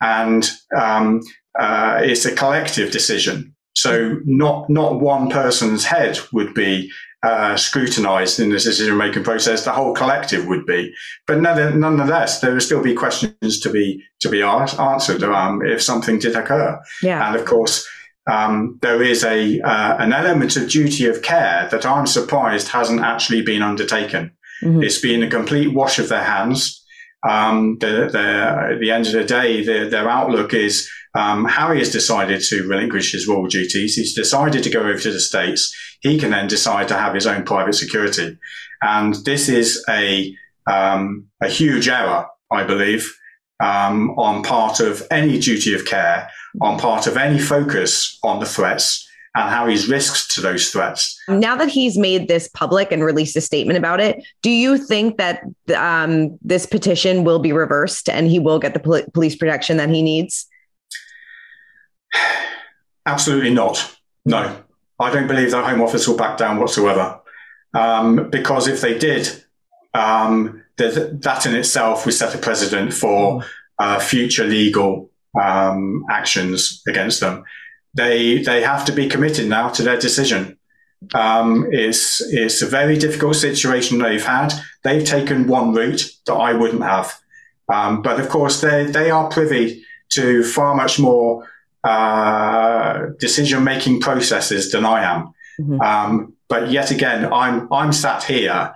and, 0.00 0.50
um, 0.76 1.20
uh, 1.58 2.00
it's 2.02 2.24
a 2.24 2.34
collective 2.34 2.90
decision. 2.90 3.54
So 3.74 4.18
not, 4.24 4.68
not 4.68 5.00
one 5.00 5.30
person's 5.30 5.84
head 5.84 6.18
would 6.32 6.54
be 6.54 6.90
uh, 7.22 7.56
scrutinized 7.56 8.38
in 8.38 8.50
the 8.50 8.56
decision 8.56 8.96
making 8.96 9.24
process, 9.24 9.64
the 9.64 9.72
whole 9.72 9.94
collective 9.94 10.46
would 10.46 10.64
be. 10.66 10.92
But 11.26 11.40
nonetheless, 11.40 12.40
there 12.40 12.52
will 12.52 12.60
still 12.60 12.82
be 12.82 12.94
questions 12.94 13.60
to 13.60 13.70
be 13.70 14.02
to 14.20 14.28
be 14.28 14.42
asked, 14.42 14.78
answered 14.78 15.22
um, 15.22 15.62
if 15.64 15.82
something 15.82 16.18
did 16.18 16.36
occur. 16.36 16.80
Yeah. 17.02 17.26
And 17.26 17.36
of 17.36 17.44
course, 17.44 17.86
um, 18.30 18.78
there 18.82 19.02
is 19.02 19.24
a 19.24 19.60
uh, 19.60 19.96
an 19.98 20.12
element 20.12 20.56
of 20.56 20.68
duty 20.68 21.06
of 21.06 21.22
care 21.22 21.68
that 21.70 21.84
I'm 21.84 22.06
surprised 22.06 22.68
hasn't 22.68 23.00
actually 23.00 23.42
been 23.42 23.62
undertaken. 23.62 24.30
Mm-hmm. 24.62 24.82
It's 24.82 25.00
been 25.00 25.22
a 25.22 25.30
complete 25.30 25.72
wash 25.72 25.98
of 25.98 26.08
their 26.08 26.24
hands. 26.24 26.84
Um, 27.28 27.78
the, 27.80 28.08
the, 28.12 28.72
at 28.74 28.80
the 28.80 28.92
end 28.92 29.06
of 29.06 29.12
the 29.12 29.24
day, 29.24 29.64
the, 29.64 29.88
their 29.88 30.08
outlook 30.08 30.54
is 30.54 30.88
um, 31.18 31.46
Harry 31.46 31.80
has 31.80 31.90
decided 31.90 32.40
to 32.42 32.68
relinquish 32.68 33.10
his 33.10 33.26
royal 33.26 33.48
duties. 33.48 33.96
He's 33.96 34.14
decided 34.14 34.62
to 34.62 34.70
go 34.70 34.80
over 34.80 35.00
to 35.00 35.10
the 35.10 35.18
States. 35.18 35.76
He 36.00 36.16
can 36.16 36.30
then 36.30 36.46
decide 36.46 36.86
to 36.88 36.94
have 36.94 37.12
his 37.12 37.26
own 37.26 37.42
private 37.42 37.74
security. 37.74 38.38
And 38.82 39.14
this 39.24 39.48
is 39.48 39.84
a, 39.88 40.32
um, 40.70 41.26
a 41.42 41.48
huge 41.48 41.88
error, 41.88 42.26
I 42.52 42.62
believe, 42.62 43.12
um, 43.58 44.10
on 44.10 44.44
part 44.44 44.78
of 44.78 45.02
any 45.10 45.40
duty 45.40 45.74
of 45.74 45.86
care, 45.86 46.30
on 46.60 46.78
part 46.78 47.08
of 47.08 47.16
any 47.16 47.40
focus 47.40 48.16
on 48.22 48.38
the 48.38 48.46
threats 48.46 49.04
and 49.34 49.50
Harry's 49.50 49.88
risks 49.88 50.32
to 50.36 50.40
those 50.40 50.70
threats. 50.70 51.20
Now 51.28 51.56
that 51.56 51.68
he's 51.68 51.98
made 51.98 52.28
this 52.28 52.48
public 52.48 52.92
and 52.92 53.04
released 53.04 53.36
a 53.36 53.40
statement 53.40 53.76
about 53.76 53.98
it, 53.98 54.24
do 54.42 54.50
you 54.50 54.78
think 54.78 55.18
that 55.18 55.42
um, 55.76 56.38
this 56.42 56.64
petition 56.64 57.24
will 57.24 57.40
be 57.40 57.52
reversed 57.52 58.08
and 58.08 58.28
he 58.28 58.38
will 58.38 58.60
get 58.60 58.72
the 58.72 58.80
pol- 58.80 59.02
police 59.12 59.34
protection 59.34 59.78
that 59.78 59.88
he 59.90 60.00
needs? 60.00 60.46
Absolutely 63.06 63.54
not. 63.54 63.96
No, 64.24 64.62
I 65.00 65.10
don't 65.10 65.26
believe 65.26 65.50
the 65.50 65.62
Home 65.62 65.80
Office 65.80 66.06
will 66.06 66.16
back 66.16 66.36
down 66.36 66.58
whatsoever. 66.58 67.20
Um, 67.74 68.30
because 68.30 68.68
if 68.68 68.80
they 68.80 68.98
did, 68.98 69.44
um, 69.94 70.62
that 70.76 71.46
in 71.46 71.54
itself 71.54 72.04
would 72.04 72.14
set 72.14 72.34
a 72.34 72.38
precedent 72.38 72.92
for 72.92 73.44
uh, 73.78 73.98
future 73.98 74.44
legal 74.44 75.10
um, 75.40 76.04
actions 76.10 76.82
against 76.88 77.20
them. 77.20 77.44
They 77.94 78.42
they 78.42 78.62
have 78.62 78.84
to 78.86 78.92
be 78.92 79.08
committed 79.08 79.48
now 79.48 79.70
to 79.70 79.82
their 79.82 79.98
decision. 79.98 80.58
Um, 81.14 81.66
it's 81.70 82.20
it's 82.32 82.62
a 82.62 82.66
very 82.66 82.96
difficult 82.98 83.36
situation 83.36 83.98
they've 83.98 84.24
had. 84.24 84.52
They've 84.84 85.04
taken 85.04 85.46
one 85.46 85.72
route 85.72 86.10
that 86.26 86.34
I 86.34 86.52
wouldn't 86.52 86.82
have, 86.82 87.18
um, 87.72 88.02
but 88.02 88.20
of 88.20 88.28
course 88.28 88.60
they 88.60 88.84
they 88.84 89.10
are 89.10 89.28
privy 89.30 89.84
to 90.10 90.42
far 90.42 90.74
much 90.74 90.98
more 90.98 91.46
uh, 91.84 93.06
decision 93.18 93.64
making 93.64 94.00
processes 94.00 94.72
than 94.72 94.84
I 94.84 95.04
am. 95.04 95.32
Mm-hmm. 95.60 95.80
Um, 95.80 96.34
but 96.48 96.70
yet 96.70 96.90
again, 96.90 97.32
I'm 97.32 97.72
I'm 97.72 97.92
sat 97.92 98.24
here 98.24 98.74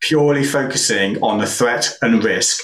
purely 0.00 0.44
focusing 0.44 1.22
on 1.22 1.38
the 1.38 1.46
threat 1.46 1.96
and 2.02 2.22
risk 2.22 2.60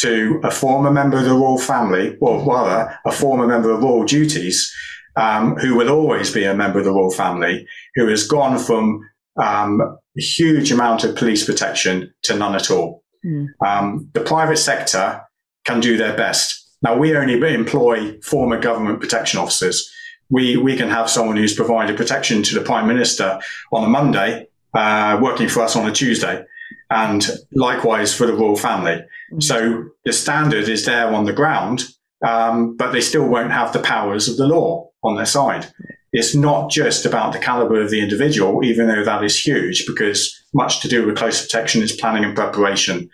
to 0.00 0.40
a 0.42 0.50
former 0.50 0.90
member 0.90 1.18
of 1.18 1.24
the 1.24 1.32
royal 1.32 1.58
family, 1.58 2.16
or 2.20 2.44
rather, 2.44 2.98
a 3.06 3.12
former 3.12 3.46
member 3.46 3.70
of 3.70 3.82
royal 3.82 4.04
duties, 4.04 4.72
um, 5.16 5.56
who 5.56 5.76
will 5.76 5.88
always 5.88 6.32
be 6.32 6.44
a 6.44 6.54
member 6.54 6.80
of 6.80 6.84
the 6.84 6.90
royal 6.92 7.12
family, 7.12 7.66
who 7.94 8.08
has 8.08 8.26
gone 8.26 8.58
from 8.58 9.00
um, 9.40 9.80
a 9.80 10.20
huge 10.20 10.72
amount 10.72 11.04
of 11.04 11.16
police 11.16 11.44
protection 11.44 12.12
to 12.22 12.36
none 12.36 12.56
at 12.56 12.70
all. 12.70 13.04
Mm. 13.24 13.48
Um, 13.64 14.10
the 14.12 14.20
private 14.20 14.58
sector 14.58 15.22
can 15.64 15.80
do 15.80 15.96
their 15.96 16.16
best 16.16 16.63
now, 16.84 16.98
we 16.98 17.16
only 17.16 17.54
employ 17.54 18.20
former 18.20 18.60
government 18.60 19.00
protection 19.00 19.40
officers. 19.40 19.90
We, 20.28 20.58
we 20.58 20.76
can 20.76 20.90
have 20.90 21.08
someone 21.08 21.38
who's 21.38 21.54
provided 21.54 21.96
protection 21.96 22.42
to 22.42 22.54
the 22.54 22.60
prime 22.60 22.86
minister 22.86 23.40
on 23.72 23.84
a 23.84 23.88
Monday, 23.88 24.48
uh, 24.74 25.18
working 25.20 25.48
for 25.48 25.62
us 25.62 25.76
on 25.76 25.88
a 25.88 25.92
Tuesday, 25.92 26.44
and 26.90 27.26
likewise 27.52 28.14
for 28.14 28.26
the 28.26 28.34
royal 28.34 28.56
family. 28.56 28.96
Mm-hmm. 28.96 29.40
So 29.40 29.84
the 30.04 30.12
standard 30.12 30.68
is 30.68 30.84
there 30.84 31.08
on 31.08 31.24
the 31.24 31.32
ground, 31.32 31.84
um, 32.26 32.76
but 32.76 32.92
they 32.92 33.00
still 33.00 33.26
won't 33.26 33.52
have 33.52 33.72
the 33.72 33.80
powers 33.80 34.28
of 34.28 34.36
the 34.36 34.46
law 34.46 34.90
on 35.02 35.16
their 35.16 35.26
side. 35.26 35.72
It's 36.12 36.34
not 36.34 36.70
just 36.70 37.06
about 37.06 37.32
the 37.32 37.38
caliber 37.38 37.80
of 37.80 37.90
the 37.90 38.00
individual, 38.00 38.62
even 38.62 38.88
though 38.88 39.04
that 39.04 39.24
is 39.24 39.38
huge, 39.38 39.86
because 39.86 40.38
much 40.52 40.80
to 40.80 40.88
do 40.88 41.06
with 41.06 41.16
close 41.16 41.42
protection 41.42 41.82
is 41.82 41.92
planning 41.92 42.24
and 42.24 42.36
preparation. 42.36 43.08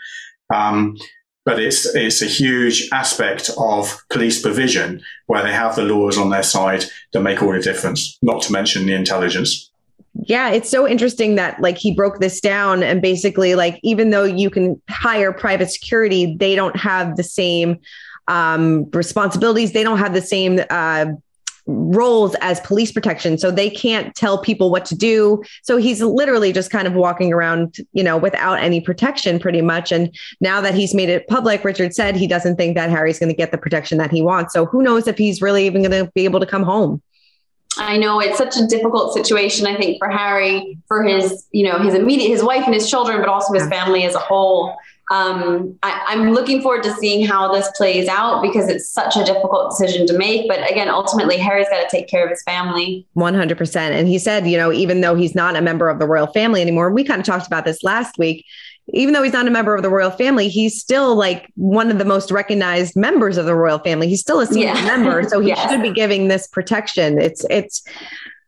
Um, 0.52 0.96
but 1.44 1.58
it's 1.58 1.86
it's 1.94 2.22
a 2.22 2.26
huge 2.26 2.88
aspect 2.92 3.50
of 3.58 4.02
police 4.10 4.40
provision 4.40 5.02
where 5.26 5.42
they 5.42 5.52
have 5.52 5.76
the 5.76 5.82
laws 5.82 6.18
on 6.18 6.30
their 6.30 6.42
side 6.42 6.84
that 7.12 7.20
make 7.20 7.42
all 7.42 7.52
the 7.52 7.60
difference. 7.60 8.18
Not 8.22 8.42
to 8.42 8.52
mention 8.52 8.86
the 8.86 8.94
intelligence. 8.94 9.70
Yeah, 10.24 10.50
it's 10.50 10.68
so 10.68 10.86
interesting 10.86 11.36
that 11.36 11.60
like 11.60 11.78
he 11.78 11.94
broke 11.94 12.20
this 12.20 12.40
down 12.40 12.82
and 12.82 13.00
basically 13.00 13.54
like 13.54 13.78
even 13.82 14.10
though 14.10 14.24
you 14.24 14.50
can 14.50 14.80
hire 14.90 15.32
private 15.32 15.70
security, 15.70 16.36
they 16.36 16.54
don't 16.54 16.76
have 16.76 17.16
the 17.16 17.22
same 17.22 17.78
um, 18.28 18.88
responsibilities. 18.90 19.72
They 19.72 19.82
don't 19.82 19.98
have 19.98 20.14
the 20.14 20.22
same 20.22 20.60
uh, 20.68 21.06
roles 21.70 22.34
as 22.40 22.60
police 22.60 22.92
protection. 22.92 23.38
So 23.38 23.50
they 23.50 23.70
can't 23.70 24.14
tell 24.14 24.38
people 24.38 24.70
what 24.70 24.84
to 24.86 24.94
do. 24.94 25.42
So 25.62 25.76
he's 25.76 26.02
literally 26.02 26.52
just 26.52 26.70
kind 26.70 26.86
of 26.86 26.94
walking 26.94 27.32
around, 27.32 27.76
you 27.92 28.02
know, 28.02 28.16
without 28.16 28.58
any 28.58 28.80
protection 28.80 29.38
pretty 29.38 29.62
much. 29.62 29.92
And 29.92 30.14
now 30.40 30.60
that 30.60 30.74
he's 30.74 30.94
made 30.94 31.08
it 31.08 31.28
public, 31.28 31.64
Richard 31.64 31.94
said 31.94 32.16
he 32.16 32.26
doesn't 32.26 32.56
think 32.56 32.76
that 32.76 32.90
Harry's 32.90 33.18
going 33.18 33.30
to 33.30 33.36
get 33.36 33.52
the 33.52 33.58
protection 33.58 33.98
that 33.98 34.10
he 34.10 34.22
wants. 34.22 34.52
So 34.52 34.66
who 34.66 34.82
knows 34.82 35.06
if 35.06 35.16
he's 35.16 35.40
really 35.40 35.66
even 35.66 35.82
going 35.82 36.04
to 36.04 36.10
be 36.12 36.24
able 36.24 36.40
to 36.40 36.46
come 36.46 36.62
home. 36.62 37.02
I 37.78 37.96
know 37.98 38.20
it's 38.20 38.36
such 38.36 38.56
a 38.56 38.66
difficult 38.66 39.14
situation, 39.14 39.66
I 39.66 39.76
think, 39.76 39.98
for 39.98 40.10
Harry, 40.10 40.76
for 40.88 41.04
his, 41.04 41.46
you 41.52 41.64
know, 41.64 41.78
his 41.78 41.94
immediate, 41.94 42.28
his 42.28 42.42
wife 42.42 42.64
and 42.64 42.74
his 42.74 42.90
children, 42.90 43.20
but 43.20 43.28
also 43.28 43.54
his 43.54 43.68
family 43.68 44.04
as 44.04 44.14
a 44.16 44.18
whole 44.18 44.76
um, 45.10 45.76
I, 45.82 46.14
am 46.14 46.32
looking 46.32 46.62
forward 46.62 46.84
to 46.84 46.92
seeing 46.94 47.26
how 47.26 47.52
this 47.52 47.68
plays 47.76 48.06
out 48.06 48.42
because 48.42 48.68
it's 48.68 48.88
such 48.88 49.16
a 49.16 49.24
difficult 49.24 49.70
decision 49.70 50.06
to 50.06 50.16
make. 50.16 50.46
But 50.46 50.70
again, 50.70 50.88
ultimately, 50.88 51.36
Harry's 51.36 51.68
got 51.68 51.82
to 51.82 51.88
take 51.88 52.08
care 52.08 52.24
of 52.24 52.30
his 52.30 52.42
family. 52.44 53.04
100%. 53.16 53.76
And 53.76 54.06
he 54.06 54.20
said, 54.20 54.46
you 54.46 54.56
know, 54.56 54.72
even 54.72 55.00
though 55.00 55.16
he's 55.16 55.34
not 55.34 55.56
a 55.56 55.60
member 55.60 55.88
of 55.88 55.98
the 55.98 56.06
royal 56.06 56.28
family 56.28 56.62
anymore, 56.62 56.92
we 56.92 57.02
kind 57.02 57.18
of 57.18 57.26
talked 57.26 57.48
about 57.48 57.64
this 57.64 57.82
last 57.82 58.18
week. 58.18 58.46
Even 58.92 59.12
though 59.12 59.22
he's 59.22 59.32
not 59.32 59.46
a 59.46 59.50
member 59.50 59.74
of 59.74 59.82
the 59.82 59.90
royal 59.90 60.10
family, 60.10 60.48
he's 60.48 60.80
still 60.80 61.16
like 61.16 61.48
one 61.56 61.90
of 61.90 61.98
the 61.98 62.04
most 62.04 62.30
recognized 62.30 62.96
members 62.96 63.36
of 63.36 63.46
the 63.46 63.54
royal 63.54 63.78
family. 63.80 64.08
He's 64.08 64.20
still 64.20 64.40
a 64.40 64.46
senior 64.46 64.66
yeah. 64.66 64.84
member, 64.84 65.28
so 65.28 65.40
he 65.40 65.48
yes. 65.48 65.70
should 65.70 65.82
be 65.82 65.92
giving 65.92 66.28
this 66.28 66.48
protection. 66.48 67.20
It's 67.20 67.44
it's 67.50 67.84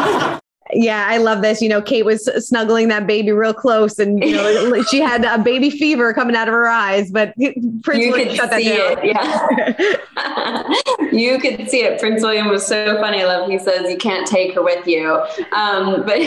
Yeah, 0.72 1.06
I 1.08 1.18
love 1.18 1.42
this. 1.42 1.60
You 1.60 1.68
know, 1.68 1.82
Kate 1.82 2.04
was 2.04 2.24
snuggling 2.46 2.88
that 2.88 3.06
baby 3.06 3.32
real 3.32 3.54
close, 3.54 3.98
and 3.98 4.22
you 4.22 4.32
know, 4.36 4.82
she 4.84 5.00
had 5.00 5.24
a 5.24 5.38
baby 5.38 5.70
fever 5.70 6.12
coming 6.12 6.36
out 6.36 6.48
of 6.48 6.54
her 6.54 6.68
eyes. 6.68 7.10
But 7.10 7.34
Prince 7.36 8.04
you 8.04 8.10
William 8.10 8.28
could 8.28 8.36
shut 8.36 8.50
that 8.50 8.62
see 8.62 8.68
down. 8.76 8.98
it. 9.02 10.00
Yeah, 10.16 11.10
you 11.12 11.38
could 11.38 11.68
see 11.70 11.82
it. 11.82 11.98
Prince 12.00 12.22
William 12.22 12.48
was 12.48 12.66
so 12.66 12.96
funny. 13.00 13.22
I 13.22 13.26
love. 13.26 13.50
He 13.50 13.58
says 13.58 13.90
you 13.90 13.96
can't 13.98 14.26
take 14.26 14.54
her 14.54 14.62
with 14.62 14.86
you. 14.86 15.22
Um, 15.52 16.02
but 16.06 16.20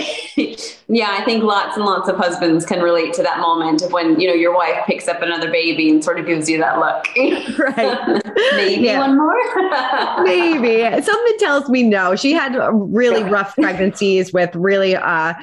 yeah, 0.88 1.16
I 1.20 1.24
think 1.26 1.44
lots 1.44 1.78
and 1.78 1.86
lots 1.86 2.10
of 2.10 2.18
husbands 2.18 2.66
can 2.66 2.82
relate 2.82 3.14
to 3.14 3.24
that 3.24 3.40
moment 3.40 3.82
of 3.82 3.92
when 3.92 4.20
you 4.20 4.28
know 4.28 4.34
your 4.34 4.54
wife 4.56 4.86
picks 4.86 5.08
up 5.08 5.22
another 5.22 5.50
baby 5.52 5.90
and 5.90 6.04
sort 6.04 6.20
of 6.20 6.26
gives 6.26 6.50
you 6.50 6.58
that 6.60 6.80
look. 6.80 7.06
Right. 7.64 8.22
Maybe 8.56 8.84
Yeah. 8.86 9.00
one 9.00 9.16
more. 9.18 10.24
Maybe 10.24 10.82
something 11.02 11.38
tells 11.40 11.70
me 11.70 11.84
no. 11.84 12.16
She 12.16 12.34
had 12.34 12.56
really 12.74 13.24
rough 13.24 13.56
pregnancies 13.56 14.33
with 14.34 14.56
really 14.56 14.96
uh, 14.96 15.34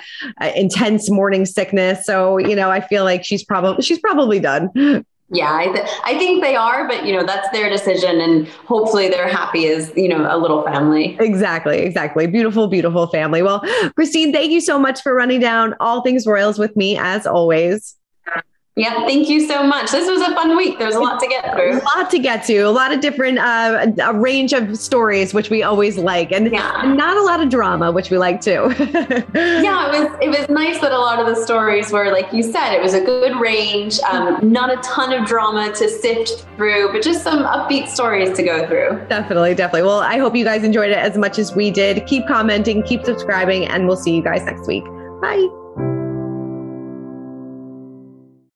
uh, 0.41 0.53
intense 0.55 1.11
morning 1.11 1.47
sickness. 1.47 2.05
So 2.05 2.39
you 2.39 2.55
know, 2.55 2.71
I 2.71 2.81
feel 2.81 3.05
like 3.05 3.25
she's 3.25 3.45
probably 3.45 3.83
she's 3.83 3.99
probably 3.99 4.41
done. 4.41 5.05
Yeah, 5.33 5.55
I, 5.55 5.67
th- 5.67 5.87
I 6.05 6.19
think 6.19 6.43
they 6.43 6.57
are, 6.57 6.89
but 6.89 7.07
you 7.07 7.13
know 7.13 7.25
that's 7.25 7.49
their 7.51 7.71
decision, 7.71 8.21
and 8.21 8.49
hopefully 8.49 9.09
they're 9.09 9.29
happy 9.29 9.69
as 9.69 9.93
you 9.97 10.09
know 10.09 10.27
a 10.29 10.37
little 10.37 10.63
family. 10.65 11.17
Exactly, 11.21 11.79
exactly. 11.79 12.27
Beautiful, 12.27 12.67
beautiful 12.67 13.07
family. 13.07 13.41
Well, 13.43 13.63
Christine, 13.95 14.33
thank 14.33 14.51
you 14.51 14.61
so 14.61 14.77
much 14.77 15.01
for 15.03 15.15
running 15.15 15.39
down 15.41 15.77
all 15.79 16.03
things 16.03 16.27
Royals 16.27 16.59
with 16.59 16.77
me 16.77 16.99
as 16.99 17.29
always. 17.29 17.97
Yeah, 18.81 19.05
thank 19.07 19.29
you 19.29 19.47
so 19.47 19.63
much. 19.63 19.91
This 19.91 20.09
was 20.09 20.23
a 20.23 20.35
fun 20.35 20.57
week. 20.57 20.79
There's 20.79 20.95
a 20.95 21.01
lot 21.01 21.21
to 21.21 21.27
get 21.29 21.55
through. 21.55 21.73
A 21.81 21.85
lot 21.97 22.11
to 22.11 22.19
get 22.19 22.45
to, 22.45 22.59
a 22.61 22.71
lot 22.71 22.93
of 22.93 23.01
different, 23.01 23.39
uh, 23.39 23.87
a 24.03 24.15
range 24.15 24.53
of 24.55 24.79
stories, 24.79 25.35
which 25.35 25.51
we 25.51 25.63
always 25.63 25.99
like, 25.99 26.33
and, 26.33 26.51
Yeah. 26.51 26.93
not 26.97 27.17
a 27.19 27.23
lot 27.23 27.43
of 27.43 27.51
drama, 27.51 27.93
which 27.93 28.11
we 28.11 28.17
like 28.19 28.41
too. 28.41 28.75
Yeah, 29.35 29.93
it 29.93 30.01
was 30.01 30.19
it 30.23 30.29
was 30.29 30.49
nice 30.49 30.81
that 30.81 30.93
a 30.93 30.99
lot 30.99 31.19
of 31.19 31.27
the 31.27 31.37
stories 31.45 31.93
were 31.93 32.11
like 32.11 32.33
you 32.33 32.43
said, 32.43 32.73
it 32.75 32.83
was 32.83 32.95
a 32.95 33.01
good 33.05 33.39
range, 33.41 34.01
um, 34.11 34.39
not 34.43 34.73
a 34.73 34.77
ton 34.83 35.13
of 35.13 35.27
drama 35.27 35.73
to 35.75 35.89
sift 35.89 36.47
through, 36.57 36.93
but 36.93 37.03
just 37.03 37.23
some 37.23 37.41
upbeat 37.45 37.89
stories 37.89 38.35
to 38.37 38.43
go 38.43 38.67
through. 38.67 38.91
Definitely, 39.09 39.55
definitely. 39.55 39.83
Well, 39.87 40.01
I 40.01 40.19
hope 40.19 40.35
you 40.35 40.45
guys 40.45 40.65
enjoyed 40.65 40.91
it 40.91 40.99
as 40.99 41.17
much 41.19 41.39
as 41.39 41.55
we 41.55 41.71
did. 41.71 42.07
Keep 42.07 42.27
commenting, 42.27 42.83
keep 42.83 43.05
subscribing, 43.05 43.67
and 43.67 43.87
we'll 43.87 43.97
see 43.97 44.15
you 44.17 44.23
guys 44.23 44.43
next 44.45 44.67
week. 44.67 44.85
Bye. 45.21 45.60